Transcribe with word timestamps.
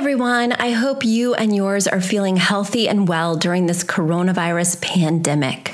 everyone. 0.00 0.52
I 0.52 0.70
hope 0.70 1.04
you 1.04 1.34
and 1.34 1.54
yours 1.54 1.86
are 1.86 2.00
feeling 2.00 2.38
healthy 2.38 2.88
and 2.88 3.06
well 3.06 3.36
during 3.36 3.66
this 3.66 3.84
coronavirus 3.84 4.80
pandemic. 4.80 5.68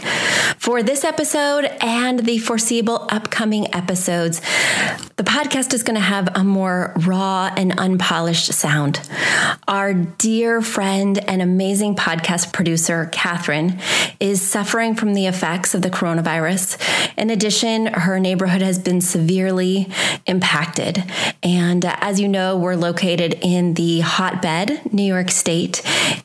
For 0.58 0.83
this 0.83 1.04
episode 1.04 1.67
and 1.80 2.19
the 2.19 2.39
foreseeable 2.39 3.07
upcoming 3.09 3.73
episodes, 3.73 4.41
the 5.15 5.23
podcast 5.23 5.73
is 5.73 5.85
going 5.85 5.95
to 5.95 6.01
have 6.01 6.29
a 6.35 6.43
more 6.43 6.93
raw 7.07 7.53
and 7.57 7.79
unpolished 7.79 8.53
sound. 8.53 9.01
Our 9.69 9.95
dear 9.95 10.61
friend 10.61 11.19
and 11.19 11.40
amazing 11.40 11.95
podcast 11.95 12.53
producer, 12.53 13.08
Catherine, 13.13 13.79
is 14.19 14.43
suffering 14.43 14.95
from 14.95 15.15
the 15.15 15.27
effects 15.27 15.74
of 15.74 15.83
the 15.83 15.90
coronavirus. 15.90 16.79
In 17.16 17.30
addition, 17.30 17.87
her 17.87 18.19
neighborhood 18.19 18.61
has 18.61 18.79
been 18.79 19.01
severely 19.01 19.88
impacted. 20.27 21.05
And 21.43 21.84
uh, 21.84 21.97
as 22.01 22.20
you 22.20 22.29
know, 22.29 22.56
we're 22.56 22.77
located 22.77 23.38
in 23.41 23.74
the 23.74 24.01
hotbed, 24.16 24.95
New 24.95 25.02
York 25.02 25.30
State, 25.30 25.82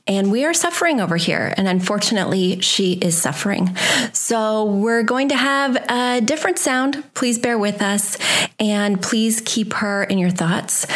and 0.07 0.31
we 0.31 0.45
are 0.45 0.53
suffering 0.53 1.01
over 1.01 1.17
here. 1.17 1.53
And 1.57 1.67
unfortunately, 1.67 2.61
she 2.61 2.93
is 2.93 3.21
suffering. 3.21 3.75
So 4.13 4.63
we're 4.63 5.03
going 5.03 5.27
to 5.27 5.35
have 5.35 5.75
a 5.89 6.21
different 6.21 6.57
sound. 6.57 7.03
Please 7.13 7.37
bear 7.37 7.57
with 7.57 7.81
us. 7.81 8.17
And 8.59 9.01
please 9.01 9.41
keep 9.43 9.73
her 9.73 10.03
in 10.03 10.19
your 10.19 10.29
thoughts. 10.29 10.87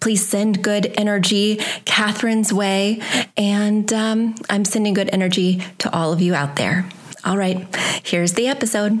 Please 0.00 0.26
send 0.26 0.62
good 0.64 0.92
energy 0.98 1.58
Catherine's 1.84 2.52
way. 2.52 3.00
And 3.36 3.92
um, 3.92 4.34
I'm 4.50 4.64
sending 4.64 4.92
good 4.92 5.10
energy 5.12 5.62
to 5.78 5.94
all 5.94 6.12
of 6.12 6.20
you 6.20 6.34
out 6.34 6.56
there. 6.56 6.88
All 7.24 7.38
right, 7.38 7.64
here's 8.02 8.32
the 8.32 8.48
episode. 8.48 9.00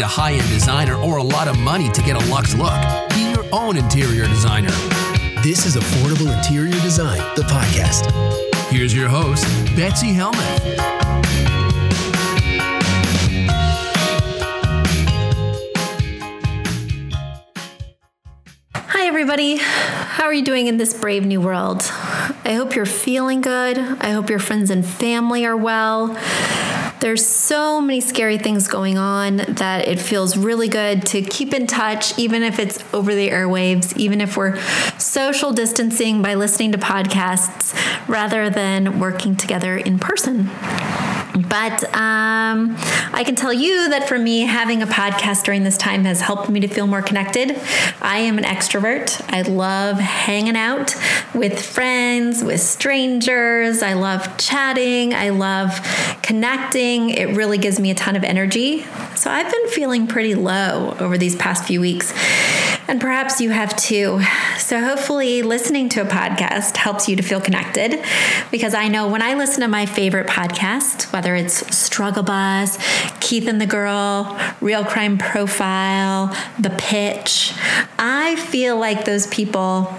Need 0.00 0.04
a 0.04 0.08
high 0.08 0.32
end 0.32 0.48
designer 0.48 0.96
or 0.96 1.18
a 1.18 1.22
lot 1.22 1.46
of 1.46 1.58
money 1.58 1.90
to 1.90 2.02
get 2.02 2.16
a 2.16 2.30
luxe 2.30 2.54
look. 2.54 2.72
Be 3.10 3.30
your 3.32 3.44
own 3.52 3.76
interior 3.76 4.26
designer. 4.26 4.70
This 5.42 5.66
is 5.66 5.76
Affordable 5.76 6.34
Interior 6.36 6.72
Design, 6.80 7.18
the 7.36 7.42
podcast. 7.42 8.10
Here's 8.70 8.94
your 8.94 9.08
host, 9.08 9.44
Betsy. 9.76 10.14
Hi, 18.74 19.06
everybody. 19.06 19.56
How 19.56 20.24
are 20.24 20.32
you 20.32 20.44
doing 20.44 20.66
in 20.66 20.78
this 20.78 20.94
brave 20.98 21.26
new 21.26 21.42
world? 21.42 21.82
I 22.44 22.54
hope 22.54 22.74
you're 22.74 22.86
feeling 22.86 23.42
good. 23.42 23.76
I 23.78 24.10
hope 24.10 24.30
your 24.30 24.38
friends 24.38 24.70
and 24.70 24.86
family 24.86 25.44
are 25.44 25.56
well. 25.56 26.16
There's 27.00 27.26
so 27.26 27.80
many 27.80 28.02
scary 28.02 28.36
things 28.36 28.68
going 28.68 28.98
on 28.98 29.38
that 29.38 29.88
it 29.88 29.98
feels 29.98 30.36
really 30.36 30.68
good 30.68 31.06
to 31.06 31.22
keep 31.22 31.54
in 31.54 31.66
touch, 31.66 32.18
even 32.18 32.42
if 32.42 32.58
it's 32.58 32.78
over 32.92 33.14
the 33.14 33.30
airwaves, 33.30 33.96
even 33.96 34.20
if 34.20 34.36
we're 34.36 34.60
social 34.98 35.50
distancing 35.50 36.20
by 36.20 36.34
listening 36.34 36.72
to 36.72 36.78
podcasts 36.78 37.74
rather 38.06 38.50
than 38.50 39.00
working 39.00 39.34
together 39.34 39.78
in 39.78 39.98
person. 39.98 40.50
But 41.48 41.84
um, 41.94 42.76
I 43.12 43.22
can 43.24 43.34
tell 43.34 43.52
you 43.52 43.90
that 43.90 44.08
for 44.08 44.18
me, 44.18 44.40
having 44.40 44.82
a 44.82 44.86
podcast 44.86 45.44
during 45.44 45.64
this 45.64 45.76
time 45.76 46.04
has 46.04 46.20
helped 46.20 46.48
me 46.48 46.60
to 46.60 46.68
feel 46.68 46.86
more 46.86 47.02
connected. 47.02 47.58
I 48.00 48.18
am 48.18 48.38
an 48.38 48.44
extrovert. 48.44 49.22
I 49.32 49.42
love 49.42 49.98
hanging 49.98 50.56
out 50.56 50.94
with 51.34 51.64
friends, 51.64 52.42
with 52.42 52.60
strangers. 52.60 53.82
I 53.82 53.94
love 53.94 54.36
chatting. 54.38 55.14
I 55.14 55.30
love 55.30 55.80
connecting. 56.22 57.10
It 57.10 57.36
really 57.36 57.58
gives 57.58 57.78
me 57.78 57.90
a 57.90 57.94
ton 57.94 58.16
of 58.16 58.24
energy. 58.24 58.84
So 59.14 59.30
I've 59.30 59.50
been 59.50 59.68
feeling 59.68 60.06
pretty 60.06 60.34
low 60.34 60.96
over 60.98 61.16
these 61.18 61.36
past 61.36 61.64
few 61.64 61.80
weeks. 61.80 62.12
And 62.90 63.00
perhaps 63.00 63.40
you 63.40 63.50
have 63.50 63.76
too. 63.76 64.20
So 64.58 64.82
hopefully, 64.82 65.42
listening 65.42 65.88
to 65.90 66.02
a 66.02 66.04
podcast 66.04 66.76
helps 66.76 67.08
you 67.08 67.14
to 67.14 67.22
feel 67.22 67.40
connected 67.40 68.04
because 68.50 68.74
I 68.74 68.88
know 68.88 69.06
when 69.06 69.22
I 69.22 69.34
listen 69.34 69.60
to 69.60 69.68
my 69.68 69.86
favorite 69.86 70.26
podcast, 70.26 71.12
whether 71.12 71.36
it's 71.36 71.76
Struggle 71.76 72.24
Bus, 72.24 72.78
Keith 73.20 73.46
and 73.46 73.60
the 73.60 73.66
Girl, 73.66 74.36
Real 74.60 74.84
Crime 74.84 75.18
Profile, 75.18 76.36
The 76.58 76.70
Pitch, 76.70 77.52
I 77.96 78.34
feel 78.34 78.76
like 78.76 79.04
those 79.04 79.28
people 79.28 79.96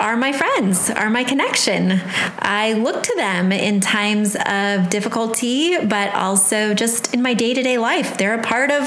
are 0.00 0.16
my 0.16 0.32
friends, 0.32 0.90
are 0.90 1.10
my 1.10 1.24
connection. 1.24 2.00
I 2.38 2.74
look 2.74 3.02
to 3.02 3.14
them 3.16 3.52
in 3.52 3.80
times 3.80 4.36
of 4.46 4.88
difficulty, 4.90 5.78
but 5.84 6.14
also 6.14 6.74
just 6.74 7.14
in 7.14 7.22
my 7.22 7.34
day 7.34 7.54
to 7.54 7.62
day 7.62 7.78
life. 7.78 8.16
They're 8.16 8.38
a 8.38 8.42
part 8.42 8.70
of, 8.70 8.82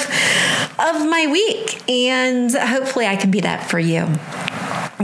of 0.80 1.06
my 1.10 1.28
week, 1.32 1.90
and 1.90 2.52
hopefully 2.52 3.08
I 3.08 3.16
can 3.16 3.32
be 3.32 3.42
that 3.42 3.70
for 3.70 3.80
you. 3.80 4.08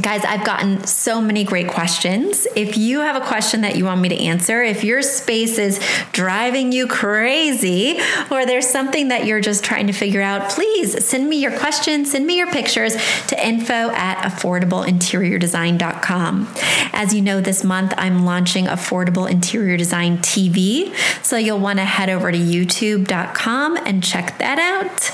Guys, 0.02 0.26
I've 0.26 0.44
gotten 0.46 0.86
so 0.86 1.22
many 1.22 1.44
great 1.44 1.68
questions. 1.68 2.48
If 2.56 2.78
you 2.78 3.00
have 3.00 3.16
a 3.16 3.26
question 3.26 3.62
that 3.62 3.78
you 3.78 3.86
want 3.86 4.00
me 4.02 4.10
to 4.10 4.16
answer, 4.16 4.62
if 4.62 4.84
your 4.84 5.02
space 5.02 5.58
is 5.58 5.80
driving 6.12 6.72
you 6.72 6.86
crazy, 6.88 8.00
or 8.30 8.46
there's 8.46 8.68
something 8.68 9.08
that 9.08 9.26
you're 9.26 9.42
just 9.42 9.64
trying 9.64 9.88
to 9.88 9.94
figure 9.94 10.22
out, 10.22 10.52
please 10.52 11.04
send 11.06 11.28
me 11.28 11.38
your 11.38 11.58
questions, 11.58 12.12
send 12.12 12.28
me 12.28 12.38
your 12.38 12.52
pictures 12.52 12.96
to 13.28 13.48
info 13.48 13.90
at 13.92 14.18
affordableinteriordesign.com. 14.18 16.48
As 16.94 17.14
you 17.14 17.22
know, 17.22 17.42
this 17.42 17.64
month 17.64 17.94
I'm 17.98 18.26
launching 18.26 18.66
Affordable 18.66 19.30
Interior 19.30 19.78
Design 19.78 20.18
TV. 20.20 20.94
So 21.24 21.38
you'll 21.38 21.60
want 21.60 21.80
to 21.80 21.86
head 21.86 22.10
over 22.10 22.32
to 22.32 22.38
youtube.com 22.38 23.78
and 23.78 24.04
check 24.04 24.38
that 24.38 24.60
out. 24.60 25.12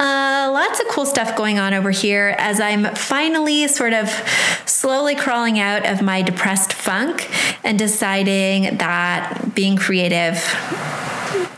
Uh, 0.00 0.48
lots 0.50 0.80
of 0.80 0.88
cool 0.88 1.04
stuff 1.04 1.36
going 1.36 1.58
on 1.58 1.74
over 1.74 1.90
here 1.90 2.34
as 2.38 2.58
I'm 2.58 2.86
finally 2.94 3.68
sort 3.68 3.92
of 3.92 4.08
slowly 4.64 5.14
crawling 5.14 5.58
out 5.58 5.84
of 5.84 6.00
my 6.00 6.22
depressed 6.22 6.72
funk 6.72 7.28
and 7.62 7.78
deciding 7.78 8.78
that 8.78 9.54
being 9.54 9.76
creative 9.76 10.42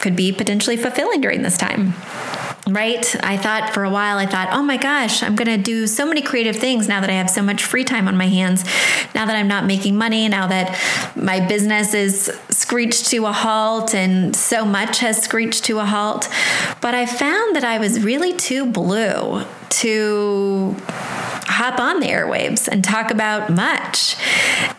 could 0.00 0.16
be 0.16 0.32
potentially 0.32 0.76
fulfilling 0.76 1.20
during 1.20 1.42
this 1.42 1.56
time 1.56 1.94
right? 2.68 3.16
I 3.24 3.36
thought 3.36 3.74
for 3.74 3.84
a 3.84 3.90
while, 3.90 4.18
I 4.18 4.26
thought, 4.26 4.50
oh 4.52 4.62
my 4.62 4.76
gosh, 4.76 5.22
I'm 5.22 5.34
going 5.34 5.48
to 5.48 5.62
do 5.62 5.86
so 5.86 6.06
many 6.06 6.22
creative 6.22 6.56
things 6.56 6.88
now 6.88 7.00
that 7.00 7.10
I 7.10 7.14
have 7.14 7.28
so 7.28 7.42
much 7.42 7.64
free 7.64 7.84
time 7.84 8.06
on 8.06 8.16
my 8.16 8.28
hands, 8.28 8.64
now 9.14 9.26
that 9.26 9.34
I'm 9.34 9.48
not 9.48 9.66
making 9.66 9.96
money, 9.96 10.28
now 10.28 10.46
that 10.46 10.78
my 11.16 11.40
business 11.40 11.92
is 11.92 12.30
screeched 12.50 13.06
to 13.08 13.26
a 13.26 13.32
halt 13.32 13.94
and 13.94 14.34
so 14.36 14.64
much 14.64 15.00
has 15.00 15.20
screeched 15.22 15.64
to 15.64 15.80
a 15.80 15.84
halt. 15.84 16.28
But 16.80 16.94
I 16.94 17.06
found 17.06 17.56
that 17.56 17.64
I 17.64 17.78
was 17.78 18.02
really 18.02 18.32
too 18.32 18.66
blue 18.66 19.44
to 19.70 20.76
hop 20.88 21.80
on 21.80 22.00
the 22.00 22.06
airwaves 22.06 22.68
and 22.68 22.84
talk 22.84 23.10
about 23.10 23.50
much. 23.50 24.16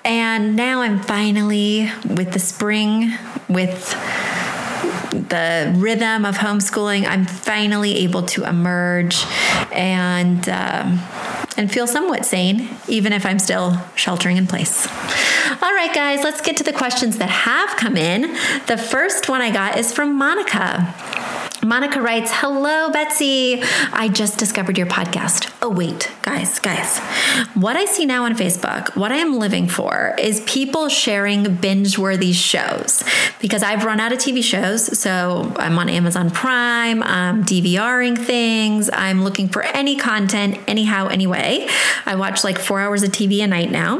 And 0.05 0.55
now 0.55 0.81
I'm 0.81 0.99
finally 0.99 1.89
with 2.07 2.31
the 2.31 2.39
spring, 2.39 3.11
with 3.49 3.93
the 5.33 5.73
rhythm 5.75 6.25
of 6.25 6.35
homeschooling, 6.35 7.07
I'm 7.07 7.25
finally 7.25 7.97
able 7.97 8.21
to 8.33 8.43
emerge 8.43 9.25
and 9.71 10.47
um, 10.47 10.99
and 11.57 11.71
feel 11.71 11.87
somewhat 11.87 12.23
sane, 12.23 12.69
even 12.87 13.13
if 13.13 13.25
I'm 13.25 13.39
still 13.39 13.81
sheltering 13.95 14.37
in 14.37 14.45
place. 14.45 14.85
All 15.61 15.73
right, 15.73 15.91
guys, 15.93 16.23
let's 16.23 16.41
get 16.41 16.57
to 16.57 16.63
the 16.63 16.73
questions 16.73 17.17
that 17.17 17.29
have 17.29 17.77
come 17.77 17.97
in. 17.97 18.21
The 18.67 18.77
first 18.77 19.27
one 19.27 19.41
I 19.41 19.49
got 19.51 19.77
is 19.77 19.91
from 19.91 20.15
Monica. 20.15 20.93
Monica 21.65 22.01
writes, 22.01 22.29
Hello, 22.33 22.89
Betsy. 22.91 23.61
I 23.93 24.09
just 24.09 24.37
discovered 24.37 24.77
your 24.77 24.87
podcast. 24.87 25.53
Oh, 25.61 25.69
wait, 25.69 26.11
guys, 26.21 26.59
guys. 26.59 26.99
What 27.55 27.77
I 27.77 27.85
see 27.85 28.05
now 28.05 28.25
on 28.25 28.35
Facebook, 28.35 28.95
what 28.97 29.13
I 29.13 29.17
am 29.17 29.39
living 29.39 29.69
for 29.69 30.13
is 30.19 30.41
people 30.41 30.89
sharing 30.89 31.55
binge 31.55 31.97
worthy 31.97 32.33
shows 32.33 33.03
because 33.39 33.63
I've 33.63 33.85
run 33.85 34.01
out 34.01 34.11
of 34.11 34.19
TV 34.19 34.43
shows. 34.43 34.99
So 34.99 35.53
I'm 35.55 35.79
on 35.79 35.87
Amazon 35.87 36.31
Prime, 36.31 37.01
I'm 37.01 37.45
DVRing 37.45 38.17
things, 38.17 38.89
I'm 38.91 39.23
looking 39.23 39.47
for 39.47 39.63
any 39.63 39.95
content, 39.95 40.59
anyhow, 40.67 41.07
anyway. 41.07 41.67
I 42.05 42.15
watch 42.15 42.43
like 42.43 42.59
four 42.59 42.81
hours 42.81 43.03
of 43.03 43.11
TV 43.11 43.41
a 43.41 43.47
night 43.47 43.71
now. 43.71 43.99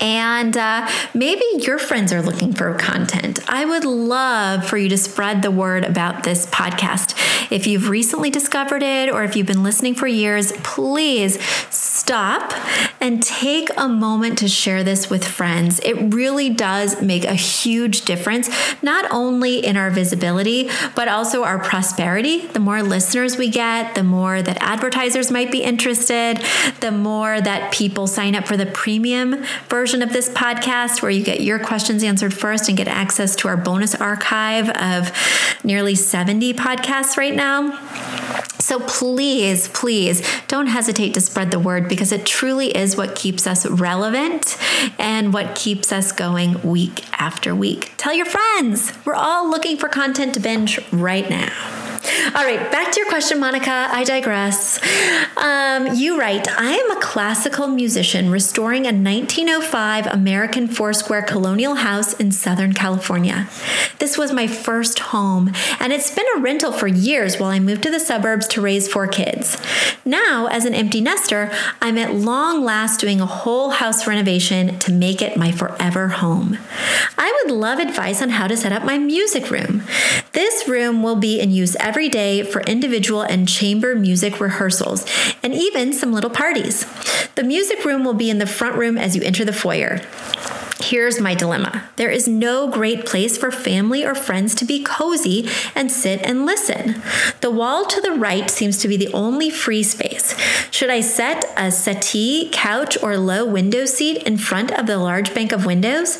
And 0.00 0.56
uh, 0.56 0.88
maybe 1.14 1.44
your 1.58 1.78
friends 1.78 2.12
are 2.12 2.22
looking 2.22 2.52
for 2.52 2.74
content. 2.74 3.40
I 3.48 3.64
would 3.64 3.84
love 3.84 4.66
for 4.66 4.76
you 4.76 4.88
to 4.90 4.98
spread 4.98 5.42
the 5.42 5.50
word 5.50 5.84
about 5.84 6.24
this 6.24 6.46
podcast. 6.46 7.14
If 7.50 7.66
you've 7.66 7.88
recently 7.88 8.30
discovered 8.30 8.82
it 8.82 9.08
or 9.08 9.24
if 9.24 9.36
you've 9.36 9.46
been 9.46 9.62
listening 9.62 9.94
for 9.94 10.06
years, 10.06 10.52
please 10.62 11.42
stop 11.70 12.52
and 13.00 13.22
take 13.22 13.70
a 13.76 13.88
moment 13.88 14.38
to 14.38 14.48
share 14.48 14.84
this 14.84 15.08
with 15.08 15.24
friends. 15.24 15.80
It 15.80 15.94
really 15.94 16.50
does 16.50 17.00
make 17.00 17.24
a 17.24 17.34
huge 17.34 18.04
difference, 18.04 18.50
not 18.82 19.10
only 19.10 19.64
in 19.64 19.76
our 19.76 19.90
visibility, 19.90 20.70
but 20.94 21.08
also 21.08 21.44
our 21.44 21.58
prosperity. 21.58 22.46
The 22.46 22.60
more 22.60 22.82
listeners 22.82 23.36
we 23.36 23.48
get, 23.48 23.94
the 23.94 24.02
more 24.02 24.42
that 24.42 24.58
advertisers 24.60 25.30
might 25.30 25.50
be 25.50 25.62
interested, 25.62 26.44
the 26.80 26.92
more 26.92 27.40
that 27.40 27.72
people 27.72 28.06
sign 28.06 28.34
up 28.34 28.46
for 28.46 28.56
the 28.56 28.66
premium 28.66 29.44
version 29.68 29.85
version 29.86 30.02
of 30.02 30.12
this 30.12 30.28
podcast 30.30 31.00
where 31.00 31.12
you 31.12 31.22
get 31.22 31.42
your 31.42 31.60
questions 31.60 32.02
answered 32.02 32.34
first 32.34 32.68
and 32.68 32.76
get 32.76 32.88
access 32.88 33.36
to 33.36 33.46
our 33.46 33.56
bonus 33.56 33.94
archive 33.94 34.68
of 34.70 35.12
nearly 35.62 35.94
70 35.94 36.54
podcasts 36.54 37.16
right 37.16 37.36
now. 37.36 37.70
So 38.58 38.80
please, 38.80 39.68
please 39.68 40.28
don't 40.48 40.66
hesitate 40.66 41.14
to 41.14 41.20
spread 41.20 41.52
the 41.52 41.60
word 41.60 41.88
because 41.88 42.10
it 42.10 42.26
truly 42.26 42.76
is 42.76 42.96
what 42.96 43.14
keeps 43.14 43.46
us 43.46 43.64
relevant 43.64 44.58
and 44.98 45.32
what 45.32 45.54
keeps 45.54 45.92
us 45.92 46.10
going 46.10 46.60
week 46.62 47.04
after 47.20 47.54
week. 47.54 47.92
Tell 47.96 48.12
your 48.12 48.26
friends. 48.26 48.92
We're 49.04 49.14
all 49.14 49.48
looking 49.48 49.76
for 49.76 49.88
content 49.88 50.34
to 50.34 50.40
binge 50.40 50.80
right 50.90 51.30
now. 51.30 51.75
All 52.34 52.44
right, 52.44 52.70
back 52.72 52.92
to 52.92 53.00
your 53.00 53.08
question, 53.08 53.38
Monica. 53.38 53.88
I 53.90 54.02
digress. 54.04 54.80
Um, 55.36 55.94
you 55.94 56.18
write 56.18 56.48
I 56.48 56.72
am 56.72 56.90
a 56.90 57.00
classical 57.00 57.66
musician 57.66 58.30
restoring 58.30 58.86
a 58.86 58.92
1905 58.92 60.06
American 60.06 60.66
Foursquare 60.66 61.22
colonial 61.22 61.74
house 61.74 62.14
in 62.14 62.32
Southern 62.32 62.72
California. 62.72 63.48
This 63.98 64.16
was 64.16 64.32
my 64.32 64.46
first 64.46 64.98
home, 64.98 65.52
and 65.78 65.92
it's 65.92 66.14
been 66.14 66.24
a 66.36 66.40
rental 66.40 66.72
for 66.72 66.86
years 66.86 67.38
while 67.38 67.50
I 67.50 67.58
moved 67.58 67.82
to 67.82 67.90
the 67.90 68.00
suburbs 68.00 68.46
to 68.48 68.62
raise 68.62 68.88
four 68.88 69.06
kids. 69.06 69.58
Now, 70.04 70.46
as 70.46 70.64
an 70.64 70.74
empty 70.74 71.00
nester, 71.00 71.50
I'm 71.82 71.98
at 71.98 72.14
long 72.14 72.64
last 72.64 72.98
doing 73.00 73.20
a 73.20 73.26
whole 73.26 73.70
house 73.70 74.06
renovation 74.06 74.78
to 74.80 74.92
make 74.92 75.20
it 75.20 75.36
my 75.36 75.52
forever 75.52 76.08
home. 76.08 76.58
I 77.18 77.42
would 77.44 77.54
love 77.54 77.78
advice 77.78 78.22
on 78.22 78.30
how 78.30 78.46
to 78.46 78.56
set 78.56 78.72
up 78.72 78.84
my 78.84 78.98
music 78.98 79.50
room. 79.50 79.82
This 80.36 80.68
room 80.68 81.02
will 81.02 81.16
be 81.16 81.40
in 81.40 81.50
use 81.50 81.76
every 81.80 82.10
day 82.10 82.42
for 82.42 82.60
individual 82.60 83.22
and 83.22 83.48
chamber 83.48 83.94
music 83.94 84.38
rehearsals, 84.38 85.06
and 85.42 85.54
even 85.54 85.94
some 85.94 86.12
little 86.12 86.28
parties. 86.28 86.84
The 87.36 87.42
music 87.42 87.86
room 87.86 88.04
will 88.04 88.12
be 88.12 88.28
in 88.28 88.38
the 88.38 88.44
front 88.44 88.76
room 88.76 88.98
as 88.98 89.16
you 89.16 89.22
enter 89.22 89.46
the 89.46 89.54
foyer. 89.54 90.02
Here's 90.80 91.20
my 91.20 91.34
dilemma 91.34 91.88
there 91.96 92.10
is 92.10 92.28
no 92.28 92.68
great 92.68 93.06
place 93.06 93.38
for 93.38 93.50
family 93.50 94.04
or 94.04 94.14
friends 94.14 94.54
to 94.56 94.64
be 94.64 94.82
cozy 94.82 95.48
and 95.74 95.90
sit 95.90 96.20
and 96.22 96.44
listen. 96.44 97.02
The 97.40 97.50
wall 97.50 97.86
to 97.86 98.00
the 98.00 98.12
right 98.12 98.50
seems 98.50 98.78
to 98.78 98.88
be 98.88 98.98
the 98.98 99.12
only 99.14 99.48
free 99.48 99.82
space. 99.82 100.38
Should 100.70 100.90
I 100.90 101.00
set 101.00 101.46
a 101.56 101.70
settee, 101.72 102.50
couch, 102.52 103.02
or 103.02 103.16
low 103.16 103.46
window 103.46 103.86
seat 103.86 104.22
in 104.24 104.36
front 104.36 104.70
of 104.70 104.86
the 104.86 104.98
large 104.98 105.34
bank 105.34 105.52
of 105.52 105.64
windows? 105.64 106.18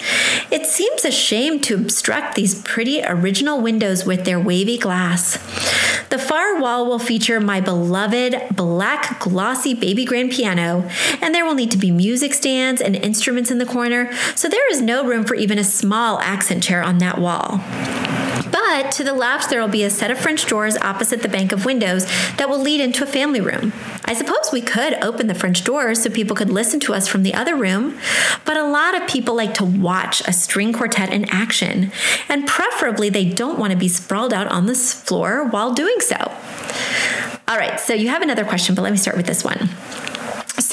It 0.51 0.65
seems 0.65 1.05
a 1.05 1.11
shame 1.11 1.61
to 1.63 1.75
obstruct 1.75 2.35
these 2.35 2.61
pretty 2.63 3.03
original 3.05 3.61
windows 3.61 4.07
with 4.07 4.25
their 4.25 4.41
wavy 4.41 4.79
glass. 4.79 5.37
The 6.09 6.19
far 6.19 6.61
wall 6.61 6.87
will 6.87 6.99
feature 6.99 7.41
my 7.41 7.61
beloved 7.61 8.55
black 8.55 9.21
glossy 9.21 9.75
baby 9.75 10.05
grand 10.05 10.31
piano, 10.31 10.89
and 11.21 11.35
there 11.35 11.45
will 11.45 11.55
need 11.55 11.71
to 11.73 11.79
be 11.79 11.91
music 11.91 12.33
stands 12.33 12.81
and 12.81 12.95
instruments 12.95 13.51
in 13.51 13.59
the 13.59 13.67
corner. 13.67 14.13
So 14.35 14.49
there 14.49 14.71
is 14.71 14.81
no 14.81 15.05
room 15.05 15.25
for 15.25 15.35
even 15.35 15.59
a 15.59 15.65
small 15.65 16.21
accent 16.21 16.63
chair 16.63 16.83
on 16.83 16.99
that 16.99 17.19
wall. 17.19 17.61
But 18.69 18.91
to 18.93 19.05
the 19.05 19.15
left, 19.15 19.49
there 19.49 19.61
will 19.61 19.69
be 19.69 19.85
a 19.85 19.91
set 19.91 20.11
of 20.11 20.19
French 20.19 20.45
doors 20.47 20.77
opposite 20.79 21.23
the 21.23 21.29
bank 21.29 21.53
of 21.53 21.65
windows 21.65 22.05
that 22.37 22.49
will 22.49 22.59
lead 22.59 22.81
into 22.81 23.05
a 23.05 23.07
family 23.07 23.41
room. 23.41 23.73
I 24.05 24.13
suppose 24.13 24.51
we 24.53 24.61
could 24.61 24.95
open 25.05 25.29
the 25.29 25.37
French 25.37 25.63
doors 25.63 26.03
so 26.03 26.11
people 26.11 26.35
could 26.35 26.51
listen 26.51 26.81
to 26.81 26.93
us 26.93 27.07
from 27.07 27.23
the 27.23 27.33
other 27.33 27.55
room, 27.55 27.97
but 28.45 28.57
a 28.57 28.67
lot 28.67 29.01
of 29.01 29.09
people 29.09 29.37
like 29.37 29.55
to 29.55 29.65
watch 29.65 30.21
a 30.27 30.33
string 30.33 30.73
quartet 30.73 31.13
in 31.13 31.27
action, 31.27 31.93
and 32.29 32.49
preferably 32.49 33.09
they 33.09 33.25
don't 33.25 33.57
want 33.59 33.71
to 33.71 33.79
be 33.79 33.89
sprawled 33.89 34.35
out 34.35 34.49
on 34.49 34.67
the 34.67 34.75
floor 34.75 35.45
while 35.45 35.73
doing 35.73 36.01
so. 36.01 36.17
All 37.47 37.57
right, 37.57 37.79
so 37.79 37.95
you 37.95 38.09
have 38.09 38.23
another 38.23 38.45
question, 38.45 38.75
but 38.75 38.83
let 38.83 38.91
me 38.91 38.99
start 38.99 39.17
with 39.17 39.27
this 39.27 39.45
one. 39.45 39.71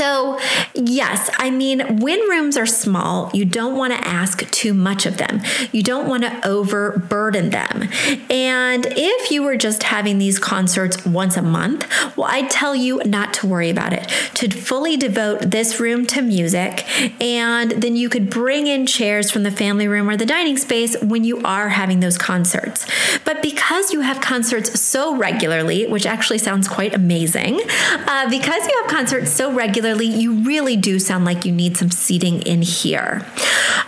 So, 0.04 0.38
yes, 0.74 1.30
I 1.40 1.50
mean, 1.50 2.02
when 2.02 2.20
rooms 2.28 2.58
are 2.58 2.66
small, 2.66 3.32
you 3.34 3.46
don't 3.46 3.78
want 3.78 3.94
to 3.94 4.06
ask 4.06 4.42
too 4.52 4.74
much 4.74 5.06
of 5.06 5.16
them. 5.16 5.42
You 5.72 5.82
don't 5.82 6.10
want 6.10 6.24
to 6.24 6.46
overburden 6.46 7.52
them. 7.52 7.84
And 8.30 8.86
if 8.86 9.32
you 9.32 9.44
were 9.44 9.56
just 9.56 9.84
having 9.84 10.18
these 10.18 10.40
concerts 10.40 11.06
once 11.06 11.38
a 11.38 11.42
month, 11.42 11.88
well, 12.18 12.28
I'd 12.30 12.50
tell 12.50 12.76
you 12.76 13.02
not 13.06 13.34
to 13.36 13.48
worry 13.48 13.70
about 13.70 13.94
it, 13.94 14.10
to 14.34 14.50
fully 14.50 14.98
devote 14.98 15.40
this 15.40 15.80
room 15.80 16.06
to 16.08 16.22
music. 16.22 16.86
And 17.22 17.72
then 17.72 17.96
you 17.96 18.10
could 18.10 18.30
bring 18.30 18.68
in 18.68 18.86
chairs 18.86 19.32
from 19.32 19.44
the 19.44 19.52
family 19.52 19.88
room 19.88 20.10
or 20.10 20.18
the 20.18 20.26
dining 20.26 20.58
space 20.58 21.02
when 21.02 21.24
you 21.24 21.42
are 21.44 21.70
having 21.70 22.02
those 22.02 22.18
concerts. 22.18 22.86
But 23.24 23.42
because 23.42 23.94
you 23.94 24.02
have 24.02 24.20
concerts 24.20 24.82
so 24.82 25.16
regularly, 25.16 25.88
which 25.88 26.06
actually 26.06 26.40
sounds 26.40 26.68
quite 26.68 26.94
amazing, 26.94 27.62
uh, 28.06 28.30
because 28.30 28.68
you 28.68 28.82
have 28.82 28.92
concerts 28.92 29.32
so 29.32 29.50
regularly, 29.50 29.93
you 30.02 30.44
really 30.44 30.76
do 30.76 31.00
sound 31.00 31.26
like 31.26 31.46
you 31.46 31.52
need 31.52 31.78
some 31.78 31.92
seating 31.92 32.42
in 32.42 32.62
here. 32.62 33.26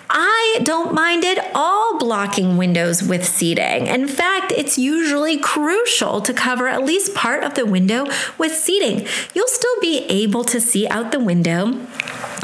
I 0.10 0.60
don't 0.64 0.94
mind 0.94 1.26
at 1.26 1.52
all 1.54 1.98
blocking 1.98 2.58
windows 2.58 3.04
with 3.04 3.26
seating. 3.26 3.88
In 3.88 4.08
fact, 4.08 4.52
it's 4.52 4.78
usually 4.78 5.38
crucial 5.38 6.22
to 6.22 6.34
cover 6.34 6.68
at 6.68 6.84
least 6.84 7.14
part 7.14 7.44
of 7.44 7.56
the 7.56 7.66
window 7.66 8.06
with 8.38 8.54
seating. 8.54 9.08
You'll 9.34 9.48
still 9.48 9.82
be 9.82 10.06
able 10.08 10.44
to 10.46 10.62
see 10.62 10.88
out 10.88 11.12
the 11.12 11.20
window 11.20 11.86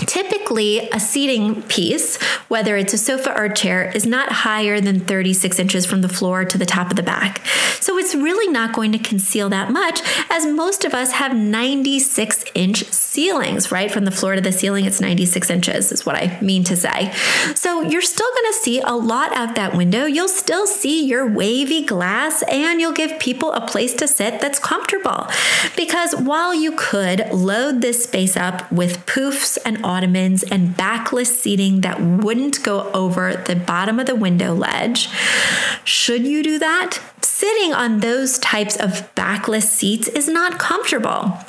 Typically, 0.07 0.89
a 0.89 0.99
seating 0.99 1.61
piece, 1.63 2.17
whether 2.51 2.75
it's 2.75 2.93
a 2.93 2.97
sofa 2.97 3.33
or 3.39 3.47
chair, 3.47 3.89
is 3.95 4.05
not 4.05 4.29
higher 4.29 4.81
than 4.81 4.99
36 4.99 5.57
inches 5.57 5.85
from 5.85 6.01
the 6.01 6.09
floor 6.09 6.43
to 6.43 6.57
the 6.57 6.65
top 6.65 6.89
of 6.89 6.97
the 6.97 7.01
back. 7.01 7.39
So 7.79 7.97
it's 7.97 8.13
really 8.13 8.51
not 8.51 8.75
going 8.75 8.91
to 8.91 8.99
conceal 8.99 9.47
that 9.47 9.71
much, 9.71 10.01
as 10.29 10.45
most 10.45 10.83
of 10.83 10.93
us 10.93 11.13
have 11.13 11.33
96 11.33 12.43
inch 12.53 12.83
ceilings, 12.91 13.71
right? 13.71 13.89
From 13.89 14.03
the 14.03 14.11
floor 14.11 14.35
to 14.35 14.41
the 14.41 14.51
ceiling, 14.51 14.83
it's 14.83 14.99
96 14.99 15.49
inches, 15.49 15.93
is 15.93 16.05
what 16.05 16.17
I 16.17 16.37
mean 16.41 16.65
to 16.65 16.75
say. 16.75 17.13
So 17.55 17.83
you're 17.83 18.01
still 18.01 18.29
going 18.29 18.51
to 18.51 18.59
see 18.59 18.81
a 18.81 18.95
lot 18.95 19.31
out 19.31 19.55
that 19.55 19.73
window. 19.73 20.03
You'll 20.03 20.27
still 20.27 20.67
see 20.67 21.05
your 21.05 21.25
wavy 21.25 21.85
glass, 21.85 22.43
and 22.49 22.81
you'll 22.81 22.91
give 22.91 23.17
people 23.17 23.53
a 23.53 23.65
place 23.65 23.93
to 23.93 24.09
sit 24.09 24.41
that's 24.41 24.59
comfortable. 24.59 25.27
Because 25.77 26.17
while 26.17 26.53
you 26.53 26.73
could 26.73 27.29
load 27.31 27.79
this 27.81 28.03
space 28.03 28.35
up 28.35 28.69
with 28.69 29.05
poofs 29.05 29.57
and 29.63 29.85
ottomans 29.85 30.43
and 30.43 30.75
backless 30.75 31.39
seating 31.39 31.79
that 31.81 32.01
wouldn't 32.01 32.40
go 32.49 32.91
over 32.91 33.35
the 33.35 33.55
bottom 33.55 33.99
of 33.99 34.07
the 34.07 34.15
window 34.15 34.53
ledge. 34.53 35.09
Should 35.83 36.25
you 36.25 36.43
do 36.43 36.59
that? 36.59 36.99
Sitting 37.41 37.73
on 37.73 38.01
those 38.01 38.37
types 38.37 38.77
of 38.77 39.09
backless 39.15 39.67
seats 39.67 40.07
is 40.07 40.27
not 40.27 40.59
comfortable. 40.59 41.39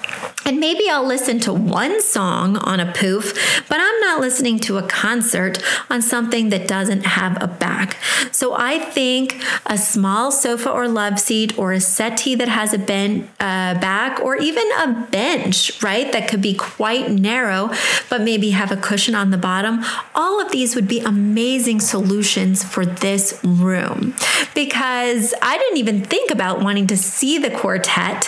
And 0.47 0.59
maybe 0.59 0.89
I'll 0.89 1.05
listen 1.05 1.39
to 1.41 1.53
one 1.53 2.01
song 2.01 2.57
on 2.57 2.81
a 2.81 2.91
poof, 2.91 3.63
but 3.69 3.79
I'm 3.79 4.01
not 4.01 4.21
listening 4.21 4.59
to 4.61 4.79
a 4.79 4.83
concert 4.83 5.63
on 5.91 6.01
something 6.01 6.49
that 6.49 6.67
doesn't 6.67 7.05
have 7.05 7.41
a 7.43 7.47
back. 7.47 7.97
So 8.33 8.55
I 8.57 8.79
think 8.79 9.45
a 9.67 9.77
small 9.77 10.33
sofa 10.33 10.71
or 10.71 10.89
love 10.89 11.21
seat 11.21 11.59
or 11.59 11.73
a 11.73 11.81
settee 11.81 12.35
that 12.37 12.49
has 12.49 12.73
a 12.73 12.79
ben- 12.79 13.29
uh, 13.39 13.79
back 13.79 14.19
or 14.21 14.37
even 14.37 14.65
a 14.79 15.07
bench, 15.11 15.81
right, 15.83 16.11
that 16.13 16.29
could 16.29 16.43
be 16.43 16.55
quite 16.55 17.11
narrow, 17.11 17.71
but 18.09 18.23
maybe 18.23 18.51
have 18.51 18.73
a 18.73 18.77
cushion 18.77 19.15
on 19.15 19.31
the 19.31 19.39
bottom. 19.39 19.85
All 20.15 20.41
of 20.41 20.51
these 20.51 20.75
would 20.75 20.89
be 20.89 21.01
amazing 21.01 21.81
solutions 21.81 22.65
for 22.65 22.87
this 22.87 23.39
room 23.45 24.15
because 24.55 25.35
I 25.41 25.59
didn't 25.59 25.82
even 25.83 26.01
think 26.01 26.31
about 26.31 26.63
wanting 26.63 26.87
to 26.87 26.97
see 26.97 27.39
the 27.39 27.51
quartet 27.51 28.25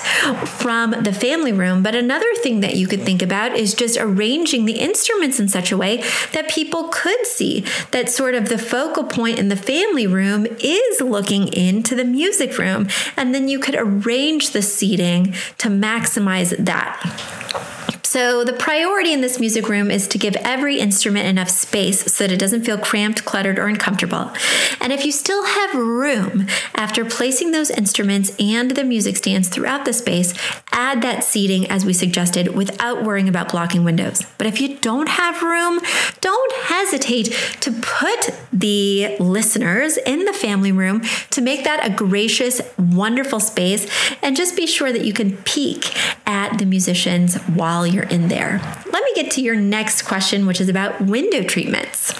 from 0.58 0.90
the 0.90 1.12
family 1.12 1.52
room. 1.52 1.82
But 1.82 1.94
another 1.94 2.32
thing 2.42 2.60
that 2.60 2.74
you 2.74 2.88
could 2.88 3.02
think 3.02 3.22
about 3.22 3.56
is 3.56 3.74
just 3.74 3.96
arranging 4.00 4.64
the 4.64 4.80
instruments 4.80 5.38
in 5.38 5.48
such 5.48 5.70
a 5.70 5.76
way 5.76 6.02
that 6.32 6.48
people 6.48 6.88
could 6.88 7.26
see 7.26 7.64
that 7.92 8.10
sort 8.10 8.34
of 8.34 8.48
the 8.48 8.58
focal 8.58 9.04
point 9.04 9.38
in 9.38 9.48
the 9.48 9.56
family 9.56 10.06
room 10.06 10.46
is 10.58 11.00
looking 11.00 11.46
into 11.52 11.94
the 11.94 12.04
music 12.04 12.58
room. 12.58 12.88
And 13.16 13.32
then 13.32 13.48
you 13.48 13.60
could 13.60 13.76
arrange 13.76 14.50
the 14.50 14.62
seating 14.62 15.32
to 15.58 15.68
maximize 15.68 16.56
that. 16.64 17.83
So, 18.14 18.44
the 18.44 18.52
priority 18.52 19.12
in 19.12 19.22
this 19.22 19.40
music 19.40 19.68
room 19.68 19.90
is 19.90 20.06
to 20.06 20.18
give 20.18 20.36
every 20.36 20.78
instrument 20.78 21.26
enough 21.26 21.50
space 21.50 22.12
so 22.12 22.22
that 22.22 22.32
it 22.32 22.38
doesn't 22.38 22.62
feel 22.62 22.78
cramped, 22.78 23.24
cluttered, 23.24 23.58
or 23.58 23.66
uncomfortable. 23.66 24.30
And 24.80 24.92
if 24.92 25.04
you 25.04 25.10
still 25.10 25.44
have 25.44 25.74
room 25.74 26.46
after 26.76 27.04
placing 27.04 27.50
those 27.50 27.70
instruments 27.70 28.30
and 28.38 28.70
the 28.70 28.84
music 28.84 29.16
stands 29.16 29.48
throughout 29.48 29.84
the 29.84 29.92
space, 29.92 30.32
add 30.70 31.02
that 31.02 31.24
seating 31.24 31.68
as 31.68 31.84
we 31.84 31.92
suggested 31.92 32.54
without 32.54 33.02
worrying 33.02 33.28
about 33.28 33.50
blocking 33.50 33.82
windows. 33.82 34.22
But 34.38 34.46
if 34.46 34.60
you 34.60 34.78
don't 34.78 35.08
have 35.08 35.42
room, 35.42 35.80
don't 36.20 36.52
hesitate 36.66 37.36
to 37.62 37.72
put 37.72 38.32
the 38.52 39.16
listeners 39.18 39.96
in 39.96 40.24
the 40.24 40.32
family 40.32 40.70
room 40.70 41.02
to 41.30 41.40
make 41.40 41.64
that 41.64 41.84
a 41.84 41.92
gracious, 41.92 42.60
wonderful 42.78 43.40
space. 43.40 43.90
And 44.22 44.36
just 44.36 44.54
be 44.54 44.68
sure 44.68 44.92
that 44.92 45.04
you 45.04 45.12
can 45.12 45.36
peek 45.38 45.96
at 46.28 46.58
the 46.58 46.64
musicians 46.64 47.34
while 47.48 47.84
you're 47.84 48.03
in 48.04 48.28
there. 48.28 48.60
Let 48.90 49.04
me 49.04 49.12
get 49.14 49.32
to 49.32 49.40
your 49.40 49.56
next 49.56 50.02
question, 50.02 50.46
which 50.46 50.60
is 50.60 50.68
about 50.68 51.00
window 51.00 51.42
treatments. 51.42 52.14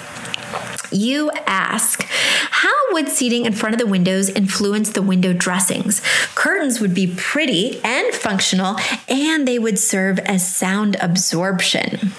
You 0.91 1.31
ask, 1.45 2.03
how 2.03 2.73
would 2.91 3.09
seating 3.09 3.45
in 3.45 3.53
front 3.53 3.73
of 3.73 3.79
the 3.79 3.87
windows 3.87 4.29
influence 4.29 4.91
the 4.91 5.01
window 5.01 5.33
dressings? 5.33 6.01
Curtains 6.35 6.79
would 6.79 6.93
be 6.93 7.13
pretty 7.17 7.81
and 7.83 8.13
functional, 8.13 8.77
and 9.07 9.47
they 9.47 9.59
would 9.59 9.79
serve 9.79 10.19
as 10.19 10.55
sound 10.55 10.95
absorption. 11.01 12.11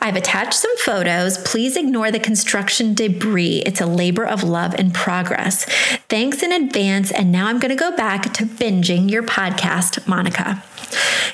I've 0.00 0.16
attached 0.16 0.54
some 0.54 0.76
photos. 0.78 1.38
Please 1.38 1.76
ignore 1.76 2.10
the 2.10 2.20
construction 2.20 2.94
debris. 2.94 3.62
It's 3.66 3.80
a 3.80 3.86
labor 3.86 4.24
of 4.24 4.42
love 4.42 4.74
and 4.74 4.94
progress. 4.94 5.64
Thanks 6.08 6.42
in 6.42 6.52
advance. 6.52 7.10
And 7.10 7.32
now 7.32 7.46
I'm 7.46 7.58
going 7.58 7.76
to 7.76 7.76
go 7.76 7.94
back 7.96 8.32
to 8.34 8.44
binging 8.44 9.10
your 9.10 9.22
podcast, 9.22 10.06
Monica. 10.06 10.62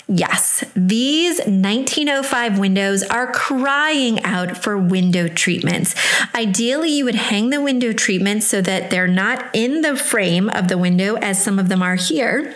Yes, 0.07 0.65
these 0.75 1.39
1905 1.41 2.59
windows 2.59 3.03
are 3.03 3.33
crying 3.33 4.23
out 4.25 4.57
for 4.57 4.79
window 4.79 5.29
treatments. 5.29 5.95
Ideally, 6.35 6.91
you 6.91 7.05
would 7.05 7.15
hang 7.15 7.51
the 7.51 7.61
window 7.61 7.93
treatments 7.93 8.47
so 8.47 8.61
that 8.63 8.91
they're 8.91 9.09
not 9.09 9.51
in 9.53 9.83
the 9.83 9.97
frame 9.97 10.49
of 10.51 10.69
the 10.69 10.79
window, 10.79 11.17
as 11.17 11.43
some 11.43 11.59
of 11.59 11.69
them 11.69 11.83
are 11.83 11.97
here 11.97 12.55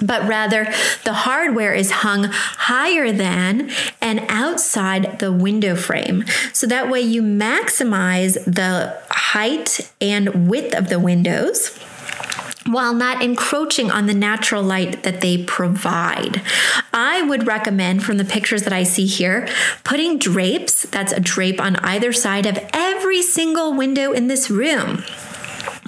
but 0.00 0.26
rather 0.26 0.64
the 1.04 1.12
hardware 1.12 1.74
is 1.74 1.90
hung 1.90 2.24
higher 2.24 3.12
than 3.12 3.70
and 4.00 4.24
outside 4.28 5.18
the 5.18 5.32
window 5.32 5.74
frame. 5.74 6.24
So 6.52 6.66
that 6.66 6.90
way 6.90 7.00
you 7.00 7.22
maximize 7.22 8.34
the 8.44 9.00
height 9.10 9.92
and 10.00 10.48
width 10.48 10.74
of 10.74 10.88
the 10.88 10.98
windows 10.98 11.78
while 12.66 12.94
not 12.94 13.22
encroaching 13.22 13.90
on 13.90 14.06
the 14.06 14.14
natural 14.14 14.62
light 14.62 15.02
that 15.02 15.20
they 15.20 15.44
provide. 15.44 16.42
I 16.92 17.22
would 17.22 17.46
recommend 17.46 18.02
from 18.02 18.16
the 18.16 18.24
pictures 18.24 18.62
that 18.62 18.72
I 18.72 18.84
see 18.84 19.06
here, 19.06 19.46
putting 19.84 20.18
drapes, 20.18 20.84
that's 20.84 21.12
a 21.12 21.20
drape 21.20 21.60
on 21.60 21.76
either 21.76 22.12
side 22.12 22.46
of 22.46 22.58
every 22.72 23.22
single 23.22 23.74
window 23.74 24.12
in 24.12 24.28
this 24.28 24.50
room. 24.50 25.04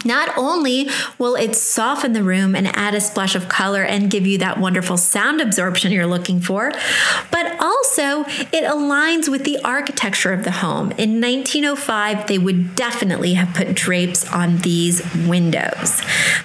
Not 0.07 0.37
only 0.39 0.89
will 1.19 1.35
it 1.35 1.57
soften 1.57 2.13
the 2.13 2.23
room 2.23 2.55
and 2.55 2.69
add 2.69 2.95
a 2.95 3.01
splash 3.01 3.35
of 3.35 3.49
color 3.49 3.83
and 3.83 4.11
give 4.11 4.27
you 4.27 4.39
that 4.39 4.59
wonderful 4.59 4.97
sound 4.97 5.41
absorption 5.41 5.91
you're 5.91 6.07
looking 6.07 6.41
for, 6.41 6.71
but 7.33 7.57
also 7.61 8.21
it 8.53 8.65
aligns 8.65 9.29
with 9.29 9.45
the 9.45 9.59
architecture 9.65 10.33
of 10.33 10.45
the 10.45 10.53
home. 10.53 10.93
In 10.93 11.21
1905, 11.21 12.29
they 12.29 12.39
would 12.39 12.77
definitely 12.77 13.35
have 13.35 13.55
put 13.55 13.75
drapes 13.75 14.31
on 14.33 14.59
these 14.59 15.03
windows. 15.27 16.03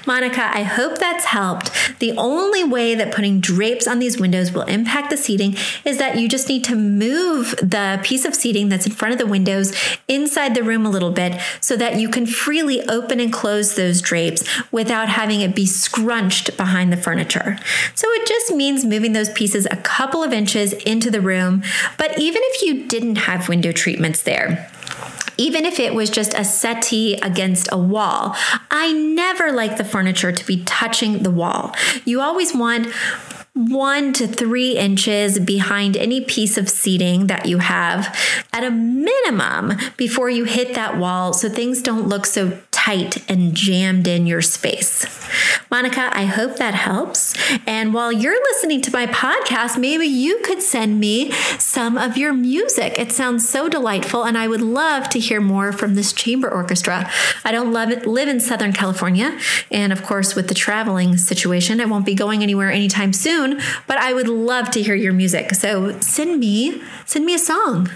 Monica, 0.08 0.50
I 0.54 0.64
hope 0.64 0.98
that's 0.98 1.26
helped. 1.26 1.72
The 2.00 2.14
only 2.18 2.64
way 2.64 2.96
that 2.96 3.14
putting 3.14 3.40
drapes 3.40 3.88
on 3.88 4.00
these 4.00 4.20
windows 4.20 4.52
will 4.52 4.64
impact 4.64 5.12
the 5.12 5.18
seating 5.18 5.56
is 5.86 6.00
that 6.00 6.18
you 6.18 6.28
just 6.28 6.50
need 6.50 6.64
to 6.64 6.76
move 6.76 7.52
the 7.58 8.00
piece 8.04 8.26
of 8.26 8.34
seating 8.34 8.70
that's 8.70 8.88
in 8.88 8.92
front 8.92 9.14
of 9.14 9.20
the 9.20 9.28
windows 9.28 9.74
inside 10.08 10.56
the 10.56 10.64
room 10.64 10.86
a 10.86 10.90
little 10.90 11.12
bit 11.12 11.40
so 11.60 11.76
that 11.76 12.00
you 12.00 12.10
can 12.10 12.26
freely 12.26 12.82
open 12.88 13.20
and 13.20 13.32
close 13.32 13.51
close 13.52 13.76
those 13.76 14.00
drapes 14.02 14.46
without 14.72 15.10
having 15.10 15.42
it 15.42 15.54
be 15.54 15.66
scrunched 15.66 16.56
behind 16.56 16.90
the 16.90 16.96
furniture. 16.96 17.58
So 17.96 18.08
it 18.12 18.26
just 18.26 18.56
means 18.56 18.86
moving 18.86 19.12
those 19.12 19.30
pieces 19.32 19.68
a 19.70 19.76
couple 19.76 20.24
of 20.24 20.32
inches 20.32 20.72
into 20.72 21.12
the 21.12 21.20
room. 21.20 21.62
But 21.98 22.18
even 22.18 22.42
if 22.46 22.62
you 22.62 22.88
didn't 22.88 23.18
have 23.18 23.50
window 23.50 23.74
treatments 23.74 24.24
there, 24.24 24.72
even 25.38 25.66
if 25.66 25.82
it 25.82 25.94
was 25.94 26.10
just 26.10 26.34
a 26.34 26.46
settee 26.46 27.16
against 27.16 27.68
a 27.72 27.78
wall. 27.78 28.36
I 28.70 28.94
never 28.94 29.52
like 29.52 29.78
the 29.78 29.84
furniture 29.84 30.32
to 30.32 30.46
be 30.46 30.64
touching 30.66 31.24
the 31.24 31.32
wall. 31.32 31.74
You 32.06 32.22
always 32.22 32.54
want 32.54 32.94
one 33.54 34.14
to 34.14 34.28
three 34.28 34.78
inches 34.78 35.38
behind 35.40 35.98
any 35.98 36.22
piece 36.22 36.58
of 36.58 36.70
seating 36.70 37.28
that 37.28 37.46
you 37.46 37.58
have 37.58 38.18
at 38.54 38.64
a 38.64 38.72
minimum 38.72 39.74
before 39.98 40.30
you 40.30 40.46
hit 40.46 40.74
that 40.76 40.98
wall 40.98 41.34
so 41.34 41.50
things 41.50 41.82
don't 41.82 42.08
look 42.08 42.26
so 42.26 42.58
tight 42.82 43.30
and 43.30 43.54
jammed 43.54 44.08
in 44.08 44.26
your 44.26 44.42
space. 44.42 45.06
Monica, 45.70 46.10
I 46.14 46.26
hope 46.26 46.58
that 46.58 46.74
helps. 46.74 47.38
And 47.68 47.94
while 47.94 48.12
you're 48.12 48.42
listening 48.50 48.82
to 48.82 48.92
my 48.92 49.06
podcast, 49.06 49.80
maybe 49.80 50.08
you 50.08 50.40
could 50.40 50.64
send 50.64 51.00
me 51.00 51.32
some 51.60 51.96
of 51.96 52.18
your 52.18 52.34
music. 52.34 52.98
It 52.98 53.12
sounds 53.12 53.48
so 53.48 53.70
delightful, 53.70 54.24
and 54.24 54.36
I 54.36 54.48
would 54.48 54.62
love 54.62 55.10
to 55.10 55.20
hear 55.20 55.40
more 55.40 55.72
from 55.72 55.94
this 55.94 56.12
chamber 56.12 56.50
orchestra. 56.50 57.10
I 57.46 57.52
don't 57.52 57.72
love 57.72 57.92
it, 57.92 58.08
live 58.08 58.28
in 58.28 58.40
Southern 58.40 58.74
California, 58.74 59.38
and 59.70 59.94
of 59.94 60.02
course, 60.02 60.34
with 60.34 60.48
the 60.48 60.56
traveling 60.56 61.18
situation, 61.18 61.80
I 61.80 61.86
won't 61.86 62.06
be 62.06 62.16
going 62.16 62.42
anywhere 62.42 62.72
anytime 62.72 63.14
soon, 63.14 63.62
but 63.86 64.00
I 64.00 64.12
would 64.12 64.28
love 64.28 64.72
to 64.72 64.82
hear 64.82 64.96
your 64.96 65.14
music. 65.14 65.54
So 65.54 66.00
send 66.00 66.40
me, 66.40 66.82
send 67.06 67.28
me 67.28 67.36
a 67.36 67.40
song. 67.40 67.92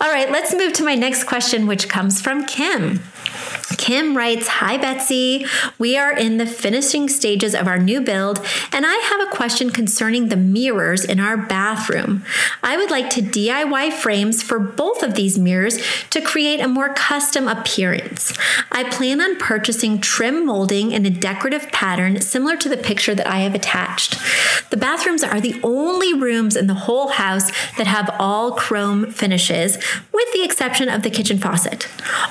All 0.00 0.08
right, 0.08 0.30
let's 0.30 0.54
move 0.54 0.72
to 0.74 0.84
my 0.84 0.94
next 0.94 1.24
question, 1.24 1.66
which 1.66 1.88
comes 1.88 2.20
from 2.20 2.46
Kim. 2.46 3.00
Kim 3.76 4.16
writes 4.16 4.46
Hi, 4.48 4.76
Betsy. 4.78 5.46
We 5.78 5.96
are 5.96 6.16
in 6.16 6.38
the 6.38 6.46
finishing 6.46 7.08
stages 7.08 7.54
of 7.54 7.66
our 7.66 7.78
new 7.78 8.00
build, 8.00 8.44
and 8.72 8.86
I 8.86 8.94
have 8.94 9.20
a 9.20 9.36
question 9.36 9.70
concerning 9.70 10.28
the 10.28 10.36
mirrors 10.36 11.04
in 11.04 11.20
our 11.20 11.36
bathroom. 11.36 12.24
I 12.62 12.76
would 12.76 12.90
like 12.90 13.10
to 13.10 13.20
DIY 13.20 13.92
frames 13.92 14.42
for 14.42 14.58
both 14.58 15.02
of 15.02 15.14
these 15.14 15.38
mirrors 15.38 15.78
to 16.10 16.20
create 16.20 16.60
a 16.60 16.68
more 16.68 16.94
custom 16.94 17.48
appearance. 17.48 18.32
I 18.72 18.84
plan 18.84 19.20
on 19.20 19.36
purchasing 19.38 20.00
trim 20.00 20.46
molding 20.46 20.92
in 20.92 21.04
a 21.04 21.10
decorative 21.10 21.70
pattern 21.72 22.20
similar 22.20 22.56
to 22.56 22.68
the 22.68 22.76
picture 22.76 23.14
that 23.14 23.26
I 23.26 23.40
have 23.40 23.54
attached. 23.54 24.18
The 24.70 24.76
bathrooms 24.76 25.22
are 25.22 25.40
the 25.40 25.60
only 25.62 26.14
rooms 26.14 26.56
in 26.56 26.66
the 26.66 26.74
whole 26.74 27.08
house 27.08 27.50
that 27.76 27.86
have 27.86 28.14
all 28.18 28.52
chrome 28.52 29.10
finishes, 29.10 29.76
with 30.12 30.32
the 30.32 30.44
exception 30.44 30.88
of 30.88 31.02
the 31.02 31.10
kitchen 31.10 31.38
faucet. 31.38 31.88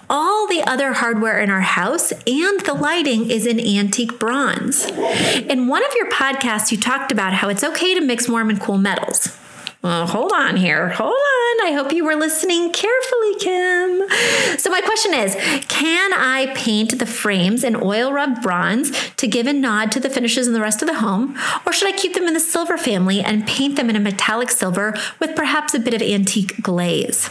All 0.10 0.48
the 0.48 0.64
other 0.64 0.93
hardware 0.94 1.40
in 1.40 1.50
our 1.50 1.62
house 1.62 2.12
and 2.12 2.60
the 2.62 2.74
lighting 2.74 3.30
is 3.30 3.46
in 3.46 3.60
antique 3.60 4.20
bronze. 4.20 4.86
In 4.86 5.68
one 5.68 5.86
of 5.86 5.92
your 5.96 6.10
podcasts, 6.10 6.72
you 6.72 6.78
talked 6.80 7.12
about 7.12 7.34
how 7.34 7.50
it's 7.50 7.64
okay 7.64 7.94
to 7.94 8.02
mix 8.02 8.30
warm 8.30 8.50
and 8.50 8.60
cool 8.60 8.78
metals. 8.78 9.38
Well, 9.84 10.08
hold 10.08 10.32
on 10.32 10.56
here. 10.56 10.90
Hold 10.90 11.12
on. 11.12 11.68
I 11.68 11.74
hope 11.76 11.92
you 11.92 12.06
were 12.06 12.16
listening 12.16 12.72
carefully, 12.72 13.36
Kim. 13.36 14.10
So, 14.58 14.70
my 14.70 14.80
question 14.80 15.14
is 15.14 15.36
Can 15.68 16.14
I 16.14 16.54
paint 16.56 17.00
the 17.00 17.06
frames 17.06 17.66
in 17.66 17.76
oil 17.76 18.14
rubbed 18.14 18.42
bronze 18.42 18.92
to 19.16 19.28
give 19.28 19.46
a 19.46 19.52
nod 19.52 19.92
to 19.92 20.00
the 20.00 20.10
finishes 20.10 20.48
in 20.48 20.54
the 20.54 20.62
rest 20.62 20.82
of 20.82 20.88
the 20.88 21.00
home? 21.00 21.38
Or 21.66 21.74
should 21.74 21.94
I 21.94 21.98
keep 21.98 22.14
them 22.14 22.24
in 22.24 22.34
the 22.34 22.40
silver 22.40 22.78
family 22.78 23.20
and 23.20 23.46
paint 23.46 23.76
them 23.76 23.90
in 23.90 23.98
a 23.98 24.00
metallic 24.00 24.52
silver 24.52 24.94
with 25.20 25.36
perhaps 25.36 25.74
a 25.74 25.80
bit 25.80 25.94
of 25.94 26.02
antique 26.02 26.62
glaze? 26.62 27.30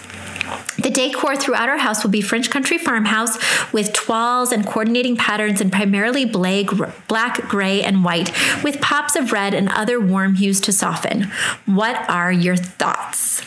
The 0.78 0.90
decor 0.90 1.36
throughout 1.36 1.68
our 1.68 1.78
house 1.78 2.02
will 2.02 2.10
be 2.10 2.20
French 2.20 2.50
country 2.50 2.78
farmhouse 2.78 3.38
with 3.72 3.92
toiles 3.92 4.52
and 4.52 4.66
coordinating 4.66 5.16
patterns 5.16 5.60
in 5.60 5.70
primarily 5.70 6.24
black, 6.24 7.48
gray, 7.48 7.82
and 7.82 8.04
white, 8.04 8.32
with 8.62 8.80
pops 8.80 9.16
of 9.16 9.32
red 9.32 9.54
and 9.54 9.68
other 9.68 10.00
warm 10.00 10.34
hues 10.34 10.60
to 10.62 10.72
soften. 10.72 11.30
What 11.66 12.08
are 12.08 12.32
your 12.32 12.56
thoughts? 12.56 13.42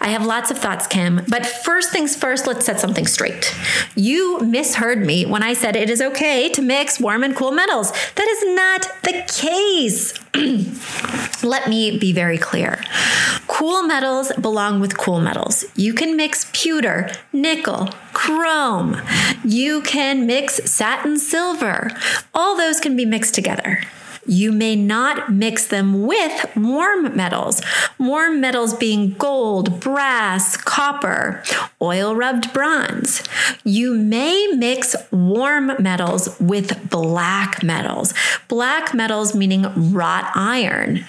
I 0.00 0.08
have 0.08 0.24
lots 0.24 0.50
of 0.50 0.58
thoughts, 0.58 0.86
Kim, 0.86 1.22
but 1.28 1.46
first 1.46 1.90
things 1.90 2.14
first, 2.14 2.46
let's 2.46 2.64
set 2.66 2.78
something 2.78 3.06
straight. 3.06 3.54
You 3.94 4.38
misheard 4.40 5.04
me 5.04 5.26
when 5.26 5.42
I 5.42 5.54
said 5.54 5.74
it 5.74 5.90
is 5.90 6.00
okay 6.00 6.48
to 6.50 6.62
mix 6.62 7.00
warm 7.00 7.24
and 7.24 7.34
cool 7.34 7.50
metals. 7.50 7.90
That 8.14 8.28
is 8.28 8.54
not 8.54 8.88
the 9.02 9.24
case. 9.26 10.12
Let 11.42 11.68
me 11.68 11.98
be 11.98 12.12
very 12.12 12.38
clear. 12.38 12.80
Cool 13.56 13.84
metals 13.84 14.32
belong 14.34 14.80
with 14.80 14.98
cool 14.98 15.18
metals. 15.18 15.64
You 15.74 15.94
can 15.94 16.14
mix 16.14 16.50
pewter, 16.52 17.08
nickel, 17.32 17.88
chrome. 18.12 19.00
You 19.46 19.80
can 19.80 20.26
mix 20.26 20.56
satin 20.70 21.16
silver. 21.16 21.88
All 22.34 22.54
those 22.54 22.80
can 22.80 22.98
be 22.98 23.06
mixed 23.06 23.34
together. 23.34 23.80
You 24.26 24.52
may 24.52 24.76
not 24.76 25.32
mix 25.32 25.68
them 25.68 26.02
with 26.06 26.54
warm 26.54 27.16
metals. 27.16 27.62
Warm 27.98 28.42
metals 28.42 28.74
being 28.74 29.12
gold, 29.12 29.80
brass, 29.80 30.58
copper, 30.58 31.42
oil 31.80 32.14
rubbed 32.14 32.52
bronze. 32.52 33.22
You 33.64 33.94
may 33.94 34.48
mix 34.48 34.94
warm 35.10 35.72
metals 35.78 36.38
with 36.38 36.90
black 36.90 37.62
metals. 37.62 38.12
Black 38.48 38.92
metals 38.92 39.34
meaning 39.34 39.92
wrought 39.92 40.30
iron, 40.34 41.06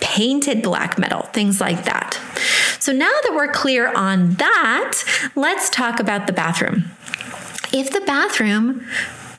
painted 0.00 0.62
black 0.62 0.98
metal, 0.98 1.22
things 1.32 1.60
like 1.60 1.84
that. 1.84 2.14
So 2.78 2.92
now 2.92 3.12
that 3.24 3.32
we're 3.34 3.52
clear 3.52 3.92
on 3.92 4.34
that, 4.34 5.02
let's 5.34 5.70
talk 5.70 6.00
about 6.00 6.26
the 6.26 6.32
bathroom. 6.32 6.84
If 7.72 7.90
the 7.92 8.00
bathroom 8.00 8.86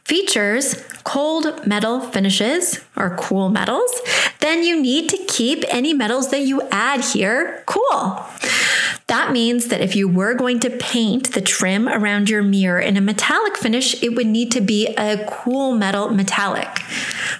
features 0.03 0.75
cold 1.03 1.65
metal 1.65 2.01
finishes 2.01 2.83
or 2.95 3.15
cool 3.17 3.49
metals, 3.49 3.91
then 4.39 4.63
you 4.63 4.81
need 4.81 5.09
to 5.09 5.17
keep 5.17 5.63
any 5.69 5.93
metals 5.93 6.31
that 6.31 6.41
you 6.41 6.61
add 6.69 7.01
here 7.01 7.63
cool. 7.65 8.25
That 9.07 9.31
means 9.31 9.67
that 9.67 9.79
if 9.79 9.95
you 9.95 10.09
were 10.09 10.33
going 10.33 10.59
to 10.59 10.69
paint 10.69 11.33
the 11.33 11.39
trim 11.39 11.87
around 11.87 12.29
your 12.29 12.43
mirror 12.43 12.79
in 12.79 12.97
a 12.97 13.01
metallic 13.01 13.55
finish, 13.55 14.01
it 14.03 14.15
would 14.15 14.27
need 14.27 14.51
to 14.51 14.61
be 14.61 14.87
a 14.97 15.25
cool 15.29 15.73
metal 15.73 16.09
metallic. 16.09 16.67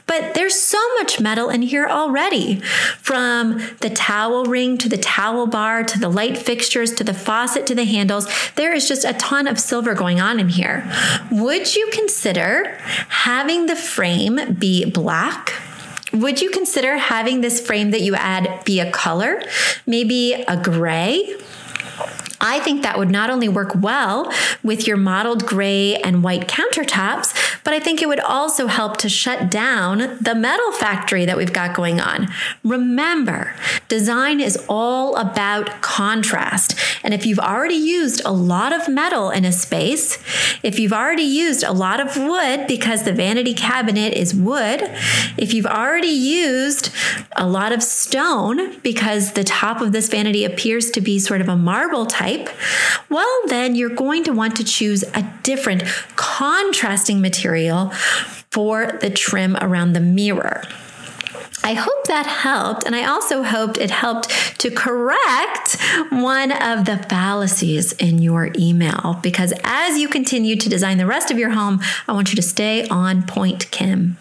But 0.08 0.34
there's 0.34 0.60
so 0.60 0.80
much 0.96 1.20
metal 1.20 1.50
in 1.50 1.62
here 1.62 1.86
already 1.86 2.62
from 3.00 3.60
the 3.80 3.90
towel 3.90 4.46
ring 4.46 4.78
to 4.80 4.90
the 4.90 4.98
towel 4.98 5.48
bar 5.48 5.84
to 5.84 6.00
the 6.00 6.10
light 6.10 6.38
fixtures 6.38 6.94
to 6.96 7.04
the 7.04 7.14
faucet 7.14 7.68
to 7.68 7.76
the 7.76 7.84
handles. 7.84 8.28
There 8.56 8.74
is 8.74 8.88
just 8.88 9.04
a 9.04 9.14
ton 9.14 9.48
of 9.48 9.60
silver 9.60 9.94
going 9.94 10.22
on 10.22 10.40
in 10.40 10.50
here. 10.50 10.90
Would 11.30 11.76
you 11.76 11.90
consider 11.92 12.78
having 13.10 13.66
the 13.66 13.76
frame 13.76 14.56
be 14.58 14.90
black? 14.90 15.54
Would 16.14 16.42
you 16.42 16.50
consider 16.52 16.98
having 16.98 17.42
this 17.42 17.60
frame 17.60 17.92
that 17.92 18.02
you 18.02 18.16
add 18.16 18.64
be 18.64 18.80
a 18.80 18.90
color? 18.90 19.42
Maybe 19.86 20.34
a 20.34 20.56
gray? 20.56 21.36
I 22.40 22.60
think 22.60 22.84
that 22.84 22.98
would 22.98 23.10
not 23.10 23.30
only 23.30 23.50
work 23.50 23.72
well 23.76 24.32
with 24.64 24.88
your 24.88 24.98
mottled 24.98 25.46
gray 25.46 25.96
and 25.96 26.24
white 26.24 26.48
countertops, 26.48 27.34
but 27.68 27.74
I 27.74 27.82
think 27.82 28.02
it 28.02 28.08
would 28.08 28.22
also 28.22 28.68
help 28.68 28.96
to 29.00 29.10
shut 29.10 29.52
down 29.52 30.18
the 30.22 30.34
metal 30.34 30.72
factory 30.72 31.26
that 31.26 31.36
we've 31.36 31.52
got 31.52 31.76
going 31.76 32.00
on. 32.00 32.30
Remember, 32.64 33.54
design 33.88 34.40
is 34.40 34.58
all 34.68 35.16
about 35.16 35.82
contrast. 35.82 36.78
And 37.04 37.14
if 37.14 37.26
you've 37.26 37.40
already 37.40 37.76
used 37.76 38.22
a 38.26 38.32
lot 38.32 38.74
of 38.74 38.90
metal 38.90 39.30
in 39.30 39.46
a 39.46 39.52
space, 39.52 40.18
if 40.64 40.80
you've 40.80 40.94
already 40.94 41.24
used 41.24 41.64
a 41.64 41.72
lot 41.72 42.00
of 42.00 42.16
wood 42.18 42.68
because 42.68 43.04
the 43.04 43.14
vanity 43.14 43.54
cabinet 43.54 44.14
is 44.14 44.34
wood, 44.34 44.82
if 45.38 45.54
you've 45.54 45.66
already 45.66 46.08
used 46.08 46.92
a 47.36 47.48
lot 47.48 47.72
of 47.72 47.82
stone 47.82 48.80
because 48.80 49.34
the 49.34 49.44
top 49.44 49.82
of 49.82 49.92
this 49.92 50.10
vanity 50.10 50.44
appears 50.44 50.92
to 50.92 51.02
be 51.02 51.20
sort 51.20 51.42
of 51.42 51.48
a 51.48 51.56
marble 51.56 52.06
type, 52.06 52.50
well, 53.10 53.42
then 53.48 53.76
you're 53.76 53.90
going 53.90 54.24
to 54.24 54.34
want 54.34 54.56
to 54.58 54.64
choose 54.64 55.04
a 55.14 55.34
different 55.44 55.84
contrasting 56.16 57.22
material 57.22 57.90
for 58.52 58.98
the 59.02 59.10
trim 59.10 59.56
around 59.58 59.94
the 59.94 60.00
mirror. 60.00 60.64
I 61.68 61.74
hope 61.74 62.08
that 62.08 62.26
helped. 62.26 62.86
And 62.86 62.96
I 62.96 63.04
also 63.04 63.44
hoped 63.44 63.78
it 63.78 63.92
helped 63.92 64.30
to 64.62 64.72
correct 64.72 65.76
one 66.12 66.54
of 66.54 66.86
the 66.86 66.96
fallacies 67.10 67.92
in 67.92 68.22
your 68.22 68.52
email. 68.58 69.20
Because 69.22 69.52
as 69.66 69.98
you 69.98 70.08
continue 70.08 70.56
to 70.56 70.70
design 70.70 70.98
the 70.98 71.06
rest 71.06 71.30
of 71.30 71.38
your 71.38 71.50
home, 71.50 71.82
I 72.08 72.14
want 72.14 72.32
you 72.32 72.38
to 72.38 72.42
stay 72.42 72.88
on 72.88 73.24
point, 73.24 73.70
Kim. 73.70 74.16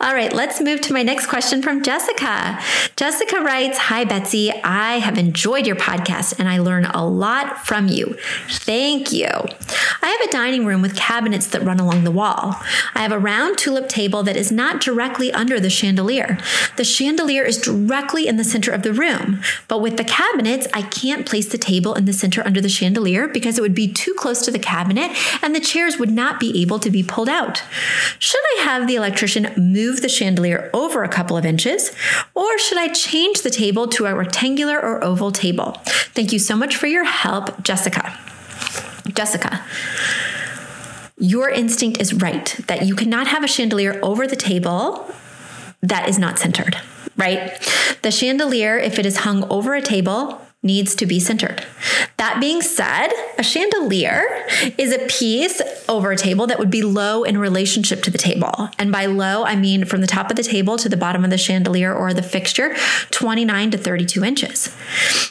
All 0.00 0.14
right, 0.14 0.32
let's 0.32 0.60
move 0.60 0.80
to 0.82 0.92
my 0.92 1.02
next 1.02 1.26
question 1.26 1.62
from 1.62 1.82
Jessica. 1.82 2.60
Jessica 2.96 3.40
writes 3.40 3.78
Hi, 3.78 4.04
Betsy. 4.04 4.52
I 4.52 4.98
have 4.98 5.18
enjoyed 5.18 5.66
your 5.66 5.76
podcast 5.76 6.38
and 6.38 6.48
I 6.48 6.58
learn 6.58 6.84
a 6.84 7.06
lot 7.06 7.66
from 7.66 7.88
you. 7.88 8.16
Thank 8.48 9.12
you. 9.12 9.26
I 9.26 10.08
have 10.08 10.28
a 10.28 10.32
dining 10.32 10.66
room 10.66 10.82
with 10.82 10.96
cabinets 10.96 11.46
that 11.48 11.62
run 11.62 11.80
along 11.80 12.04
the 12.04 12.10
wall. 12.10 12.56
I 12.94 13.00
have 13.02 13.12
a 13.12 13.18
round 13.18 13.58
tulip 13.58 13.88
table 13.88 14.22
that 14.24 14.36
is 14.36 14.52
not 14.52 14.80
directly 14.80 15.32
under 15.32 15.58
the 15.58 15.70
chandelier. 15.70 16.38
The 16.76 16.84
chandelier 16.84 17.42
is 17.42 17.60
directly 17.60 18.26
in 18.26 18.36
the 18.36 18.44
center 18.44 18.70
of 18.72 18.82
the 18.82 18.92
room, 18.92 19.42
but 19.68 19.80
with 19.80 19.96
the 19.96 20.04
cabinets, 20.04 20.66
I 20.72 20.82
can't 20.82 21.26
place 21.26 21.48
the 21.48 21.58
table 21.58 21.94
in 21.94 22.04
the 22.04 22.12
center 22.12 22.44
under 22.46 22.60
the 22.60 22.68
chandelier 22.68 23.28
because 23.28 23.58
it 23.58 23.62
would 23.62 23.74
be 23.74 23.92
too 23.92 24.14
close 24.14 24.42
to 24.44 24.50
the 24.50 24.58
cabinet 24.58 25.10
and 25.42 25.54
the 25.54 25.60
chairs 25.60 25.98
would 25.98 26.10
not 26.10 26.38
be 26.38 26.60
able 26.62 26.78
to 26.80 26.90
be 26.90 27.02
pulled 27.02 27.28
out. 27.28 27.62
Should 28.18 28.40
I 28.58 28.62
have 28.64 28.86
the 28.86 28.96
electrician 28.96 29.45
move 29.56 30.02
the 30.02 30.08
chandelier 30.08 30.70
over 30.72 31.04
a 31.04 31.08
couple 31.08 31.36
of 31.36 31.44
inches, 31.44 31.92
or 32.34 32.58
should 32.58 32.78
I 32.78 32.88
change 32.88 33.42
the 33.42 33.50
table 33.50 33.86
to 33.88 34.06
a 34.06 34.14
rectangular 34.14 34.78
or 34.80 35.02
oval 35.04 35.32
table? 35.32 35.80
Thank 36.14 36.32
you 36.32 36.38
so 36.38 36.56
much 36.56 36.76
for 36.76 36.86
your 36.86 37.04
help, 37.04 37.62
Jessica. 37.62 38.18
Jessica, 39.12 39.64
your 41.18 41.48
instinct 41.48 42.00
is 42.00 42.14
right 42.14 42.46
that 42.66 42.86
you 42.86 42.94
cannot 42.94 43.26
have 43.28 43.44
a 43.44 43.48
chandelier 43.48 43.98
over 44.02 44.26
the 44.26 44.36
table 44.36 45.10
that 45.82 46.08
is 46.08 46.18
not 46.18 46.38
centered, 46.38 46.76
right? 47.16 47.52
The 48.02 48.10
chandelier, 48.10 48.78
if 48.78 48.98
it 48.98 49.06
is 49.06 49.18
hung 49.18 49.44
over 49.50 49.74
a 49.74 49.82
table, 49.82 50.40
needs 50.62 50.94
to 50.96 51.06
be 51.06 51.20
centered. 51.20 51.64
That 52.16 52.40
being 52.40 52.62
said, 52.62 53.08
a 53.38 53.42
chandelier 53.42 54.46
is 54.78 54.92
a 54.92 55.06
piece 55.06 55.60
over 55.88 56.10
a 56.10 56.16
table 56.16 56.46
that 56.46 56.58
would 56.58 56.70
be 56.70 56.82
low 56.82 57.24
in 57.24 57.38
relationship 57.38 58.02
to 58.02 58.10
the 58.10 58.18
table. 58.18 58.70
And 58.78 58.90
by 58.90 59.06
low, 59.06 59.44
I 59.44 59.54
mean 59.54 59.84
from 59.84 60.00
the 60.00 60.06
top 60.06 60.30
of 60.30 60.36
the 60.36 60.42
table 60.42 60.76
to 60.78 60.88
the 60.88 60.96
bottom 60.96 61.24
of 61.24 61.30
the 61.30 61.38
chandelier 61.38 61.94
or 61.94 62.12
the 62.12 62.22
fixture, 62.22 62.74
29 63.10 63.70
to 63.72 63.78
32 63.78 64.24
inches. 64.24 64.74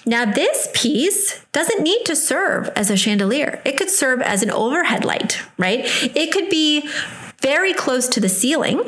Now, 0.06 0.26
this 0.26 0.70
piece 0.74 1.44
doesn't 1.52 1.82
need 1.82 2.06
to 2.06 2.16
serve 2.16 2.70
as 2.76 2.90
a 2.90 2.98
chandelier, 2.98 3.62
it 3.66 3.78
could 3.78 3.90
serve 3.90 4.22
as 4.22 4.44
an 4.44 4.52
overhead 4.52 5.04
light, 5.04 5.42
right? 5.58 5.82
It 6.16 6.32
could 6.32 6.50
be 6.50 6.88
very 7.42 7.74
close 7.74 8.08
to 8.10 8.20
the 8.20 8.30
ceiling 8.30 8.82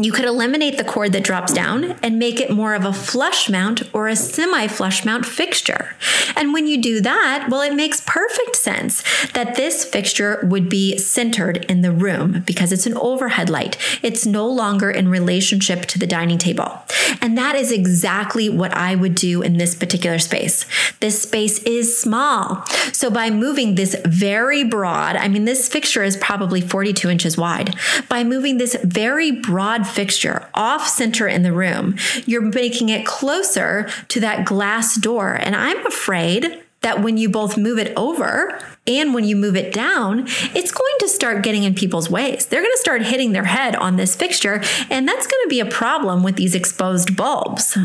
you 0.00 0.10
could 0.10 0.24
eliminate 0.24 0.76
the 0.76 0.84
cord 0.84 1.12
that 1.12 1.22
drops 1.22 1.52
down 1.52 1.92
and 2.02 2.18
make 2.18 2.40
it 2.40 2.50
more 2.50 2.74
of 2.74 2.84
a 2.84 2.92
flush 2.92 3.48
mount 3.48 3.82
or 3.94 4.08
a 4.08 4.16
semi 4.16 4.66
flush 4.66 5.04
mount 5.04 5.24
fixture. 5.24 5.94
And 6.36 6.52
when 6.52 6.66
you 6.66 6.82
do 6.82 7.00
that, 7.00 7.46
well, 7.48 7.60
it 7.60 7.74
makes 7.74 8.00
perfect 8.00 8.56
sense 8.56 9.04
that 9.30 9.54
this 9.54 9.84
fixture 9.84 10.40
would 10.50 10.68
be 10.68 10.98
centered 10.98 11.64
in 11.66 11.82
the 11.82 11.92
room 11.92 12.42
because 12.44 12.72
it's 12.72 12.86
an 12.86 12.96
overhead 12.96 13.48
light. 13.48 13.76
It's 14.02 14.26
no 14.26 14.46
longer 14.48 14.90
in 14.90 15.08
relationship 15.08 15.86
to 15.86 15.98
the 15.98 16.06
dining 16.06 16.38
table. 16.38 16.82
And 17.20 17.38
that 17.38 17.54
is 17.54 17.70
exactly 17.70 18.48
what 18.48 18.72
I 18.74 18.96
would 18.96 19.14
do 19.14 19.42
in 19.42 19.58
this 19.58 19.74
particular 19.76 20.18
space. 20.18 20.66
This 21.00 21.22
space 21.22 21.62
is 21.62 21.96
small. 21.96 22.64
So 22.92 23.10
by 23.10 23.30
moving 23.30 23.76
this 23.76 23.94
very 24.04 24.64
broad, 24.64 25.16
I 25.16 25.28
mean, 25.28 25.44
this 25.44 25.68
fixture 25.68 26.02
is 26.02 26.16
probably 26.16 26.60
42 26.60 27.08
inches 27.08 27.38
wide. 27.38 27.76
By 28.08 28.24
moving 28.24 28.58
this 28.58 28.76
very 28.82 29.30
broad 29.30 29.83
fixture 29.84 30.48
off 30.54 30.88
center 30.88 31.26
in 31.28 31.42
the 31.42 31.52
room, 31.52 31.96
you're 32.26 32.40
making 32.40 32.88
it 32.88 33.06
closer 33.06 33.88
to 34.08 34.20
that 34.20 34.44
glass 34.44 34.96
door. 34.96 35.34
And 35.34 35.54
I'm 35.54 35.86
afraid 35.86 36.62
that 36.84 37.02
when 37.02 37.16
you 37.16 37.28
both 37.30 37.56
move 37.56 37.78
it 37.78 37.92
over 37.96 38.60
and 38.86 39.14
when 39.14 39.24
you 39.24 39.34
move 39.34 39.56
it 39.56 39.72
down, 39.72 40.24
it's 40.54 40.70
going 40.70 40.94
to 41.00 41.08
start 41.08 41.42
getting 41.42 41.64
in 41.64 41.74
people's 41.74 42.10
ways. 42.10 42.46
They're 42.46 42.60
going 42.60 42.72
to 42.72 42.78
start 42.78 43.02
hitting 43.02 43.32
their 43.32 43.44
head 43.44 43.74
on 43.74 43.96
this 43.96 44.14
fixture, 44.14 44.62
and 44.90 45.08
that's 45.08 45.26
going 45.26 45.42
to 45.44 45.48
be 45.48 45.60
a 45.60 45.66
problem 45.66 46.22
with 46.22 46.36
these 46.36 46.54
exposed 46.54 47.16
bulbs. 47.16 47.78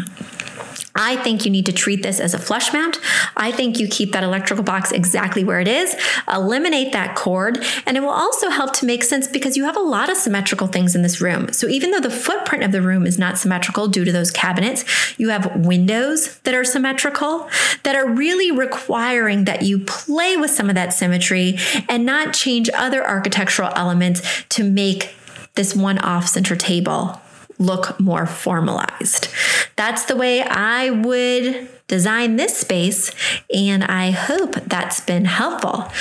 I 1.00 1.16
think 1.16 1.46
you 1.46 1.52
need 1.52 1.66
to 1.68 1.72
treat 1.72 2.04
this 2.04 2.20
as 2.20 2.34
a 2.34 2.38
flush 2.38 2.74
mount. 2.74 3.00
I 3.38 3.52
think 3.54 3.80
you 3.80 3.88
keep 3.88 4.12
that 4.12 4.24
electrical 4.24 4.66
box 4.66 4.92
exactly 4.92 5.46
where 5.46 5.62
it 5.62 5.68
is, 5.68 5.96
eliminate 6.32 6.92
that 6.92 7.16
cord, 7.16 7.66
and 7.86 7.96
it 7.96 8.02
will 8.02 8.10
also 8.10 8.50
help 8.50 8.74
to 8.76 8.86
make 8.86 9.06
sense 9.06 9.26
because 9.26 9.56
you 9.56 9.64
have 9.64 9.78
a 9.78 9.82
lot 9.82 10.10
of 10.10 10.18
symmetrical 10.18 10.68
things 10.68 10.96
in 10.96 11.02
this 11.02 11.22
room. 11.22 11.54
So 11.54 11.70
even 11.70 11.92
though 11.92 12.02
the 12.02 12.10
footprint 12.10 12.66
of 12.66 12.74
the 12.74 12.82
room 12.82 13.08
is 13.08 13.18
not 13.18 13.38
symmetrical 13.38 13.88
due 13.88 14.04
to 14.04 14.12
those 14.12 14.30
cabinets, 14.30 14.84
you 15.18 15.30
have 15.30 15.66
windows 15.66 16.38
that 16.40 16.54
are 16.54 16.66
symmetrical 16.66 17.50
that 17.84 17.96
are 17.96 18.08
really 18.08 18.52
requiring 18.52 19.46
that 19.46 19.62
you 19.62 19.80
play 19.80 20.36
with 20.36 20.52
some 20.52 20.68
of 20.68 20.76
that 20.76 20.94
symmetry 20.94 21.58
and 21.88 22.06
not 22.06 22.34
change 22.34 22.70
other 22.74 23.08
architectural 23.08 23.72
elements 23.78 24.22
to 24.50 24.66
make 24.66 25.16
this 25.56 25.74
one 25.74 25.98
off 26.00 26.28
center 26.28 26.58
table 26.58 27.22
look 27.60 28.00
more 28.00 28.26
formalized. 28.26 29.28
That's 29.76 30.06
the 30.06 30.16
way 30.16 30.42
I 30.42 30.90
would 30.90 31.70
design 31.88 32.38
this 32.38 32.58
space, 32.58 33.12
and 33.54 33.84
I 33.84 34.12
hope 34.12 34.56
that's 34.56 35.02
been 35.02 35.26
helpful. 35.26 35.92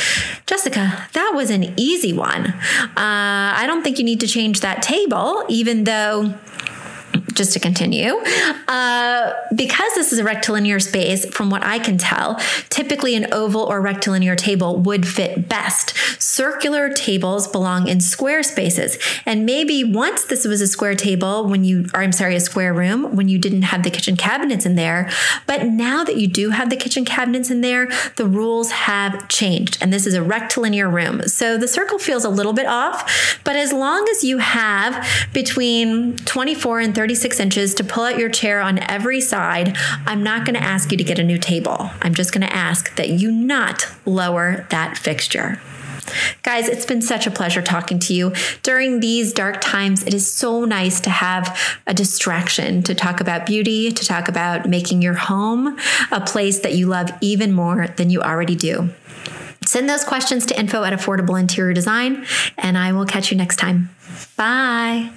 Jessica, 0.46 1.06
that 1.12 1.32
was 1.34 1.50
an 1.50 1.74
easy 1.76 2.12
one. 2.12 2.46
Uh, 2.46 2.92
I 2.96 3.64
don't 3.66 3.82
think 3.82 3.98
you 3.98 4.04
need 4.04 4.20
to 4.20 4.26
change 4.26 4.60
that 4.60 4.82
table, 4.82 5.44
even 5.48 5.84
though 5.84 6.34
just 7.38 7.52
to 7.52 7.60
continue, 7.60 8.14
uh, 8.66 9.32
because 9.54 9.94
this 9.94 10.12
is 10.12 10.18
a 10.18 10.24
rectilinear 10.24 10.80
space, 10.80 11.24
from 11.26 11.50
what 11.50 11.64
I 11.64 11.78
can 11.78 11.96
tell, 11.96 12.34
typically 12.68 13.14
an 13.14 13.32
oval 13.32 13.62
or 13.62 13.80
rectilinear 13.80 14.34
table 14.34 14.76
would 14.76 15.06
fit 15.06 15.48
best. 15.48 15.94
Circular 16.20 16.90
tables 16.90 17.46
belong 17.46 17.86
in 17.86 18.00
square 18.00 18.42
spaces. 18.42 18.98
And 19.24 19.46
maybe 19.46 19.84
once 19.84 20.24
this 20.24 20.44
was 20.44 20.60
a 20.60 20.66
square 20.66 20.96
table 20.96 21.46
when 21.46 21.64
you, 21.64 21.86
or 21.94 22.02
I'm 22.02 22.12
sorry, 22.12 22.34
a 22.34 22.40
square 22.40 22.74
room 22.74 23.14
when 23.14 23.28
you 23.28 23.38
didn't 23.38 23.62
have 23.62 23.84
the 23.84 23.90
kitchen 23.90 24.16
cabinets 24.16 24.66
in 24.66 24.74
there. 24.74 25.08
But 25.46 25.66
now 25.66 26.02
that 26.04 26.16
you 26.16 26.26
do 26.26 26.50
have 26.50 26.70
the 26.70 26.76
kitchen 26.76 27.04
cabinets 27.04 27.50
in 27.50 27.60
there, 27.60 27.88
the 28.16 28.26
rules 28.26 28.72
have 28.72 29.28
changed. 29.28 29.78
And 29.80 29.92
this 29.92 30.06
is 30.06 30.14
a 30.14 30.22
rectilinear 30.22 30.88
room. 30.88 31.22
So 31.28 31.56
the 31.56 31.68
circle 31.68 31.98
feels 31.98 32.24
a 32.24 32.30
little 32.30 32.52
bit 32.52 32.66
off. 32.66 33.38
But 33.44 33.54
as 33.54 33.72
long 33.72 34.06
as 34.10 34.24
you 34.24 34.38
have 34.38 35.06
between 35.32 36.16
24 36.18 36.80
and 36.80 36.94
36 36.98 37.38
inches 37.38 37.74
to 37.74 37.84
pull 37.84 38.02
out 38.02 38.18
your 38.18 38.28
chair 38.28 38.60
on 38.60 38.80
every 38.90 39.20
side, 39.20 39.76
I'm 40.04 40.20
not 40.20 40.44
going 40.44 40.56
to 40.56 40.60
ask 40.60 40.90
you 40.90 40.98
to 40.98 41.04
get 41.04 41.20
a 41.20 41.22
new 41.22 41.38
table. 41.38 41.92
I'm 42.02 42.12
just 42.12 42.32
going 42.32 42.44
to 42.44 42.52
ask 42.52 42.92
that 42.96 43.08
you 43.10 43.30
not 43.30 43.86
lower 44.04 44.66
that 44.70 44.98
fixture. 44.98 45.60
Guys, 46.42 46.66
it's 46.66 46.84
been 46.84 47.00
such 47.00 47.24
a 47.24 47.30
pleasure 47.30 47.62
talking 47.62 48.00
to 48.00 48.14
you. 48.14 48.32
During 48.64 48.98
these 48.98 49.32
dark 49.32 49.60
times, 49.60 50.02
it 50.02 50.12
is 50.12 50.26
so 50.26 50.64
nice 50.64 50.98
to 51.02 51.10
have 51.10 51.56
a 51.86 51.94
distraction 51.94 52.82
to 52.82 52.96
talk 52.96 53.20
about 53.20 53.46
beauty, 53.46 53.92
to 53.92 54.04
talk 54.04 54.28
about 54.28 54.68
making 54.68 55.00
your 55.00 55.14
home 55.14 55.78
a 56.10 56.20
place 56.20 56.58
that 56.58 56.74
you 56.74 56.88
love 56.88 57.12
even 57.20 57.52
more 57.52 57.86
than 57.86 58.10
you 58.10 58.22
already 58.22 58.56
do. 58.56 58.90
Send 59.64 59.88
those 59.88 60.02
questions 60.02 60.46
to 60.46 60.58
info 60.58 60.82
at 60.82 60.92
Affordable 60.92 61.38
Interior 61.38 61.74
Design, 61.74 62.26
and 62.56 62.76
I 62.76 62.90
will 62.90 63.06
catch 63.06 63.30
you 63.30 63.36
next 63.36 63.56
time. 63.56 63.90
Bye. 64.36 65.12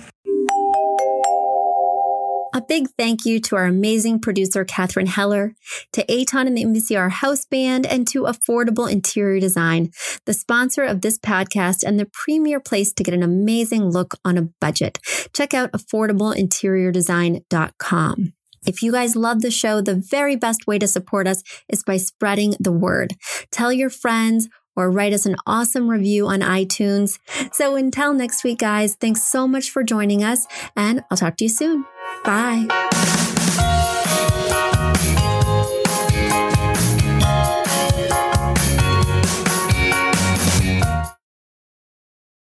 A 2.54 2.62
big 2.62 2.90
thank 2.98 3.26
you 3.26 3.40
to 3.40 3.56
our 3.56 3.64
amazing 3.64 4.20
producer, 4.20 4.66
Katherine 4.66 5.08
Heller, 5.08 5.54
to 5.94 6.04
Aton 6.12 6.48
and 6.48 6.58
the 6.58 6.66
MVCR 6.66 7.10
House 7.10 7.46
Band, 7.46 7.86
and 7.86 8.06
to 8.10 8.24
Affordable 8.24 8.92
Interior 8.92 9.40
Design, 9.40 9.92
the 10.26 10.34
sponsor 10.34 10.84
of 10.84 11.00
this 11.00 11.18
podcast 11.18 11.86
and 11.86 11.98
the 11.98 12.10
premier 12.12 12.60
place 12.60 12.92
to 12.94 13.04
get 13.04 13.14
an 13.14 13.24
amazing 13.24 13.86
look 13.86 14.16
on 14.26 14.38
a 14.38 14.50
budget. 14.60 15.00
Check 15.34 15.54
out 15.54 15.72
affordableinteriordesign.com. 15.72 18.34
If 18.68 18.84
you 18.84 18.92
guys 18.92 19.16
love 19.16 19.42
the 19.42 19.50
show, 19.50 19.82
the 19.82 19.96
very 19.96 20.36
best 20.36 20.68
way 20.68 20.78
to 20.78 20.88
support 20.88 21.28
us 21.28 21.42
is 21.70 21.84
by 21.84 21.98
spreading 21.98 22.54
the 22.60 22.72
word. 22.72 23.16
Tell 23.50 23.74
your 23.74 23.90
friends 23.90 24.48
or 24.76 24.92
write 24.92 25.14
us 25.14 25.26
an 25.26 25.36
awesome 25.46 25.90
review 25.90 26.28
on 26.28 26.42
iTunes. 26.42 27.20
So 27.52 27.76
until 27.76 28.14
next 28.14 28.44
week, 28.44 28.60
guys, 28.60 28.96
thanks 28.96 29.24
so 29.24 29.48
much 29.48 29.70
for 29.70 29.84
joining 29.84 30.24
us, 30.24 30.48
and 30.76 31.04
I'll 31.10 31.18
talk 31.18 31.38
to 31.38 31.46
you 31.46 31.50
soon. 31.50 31.86
Bye. 32.24 33.28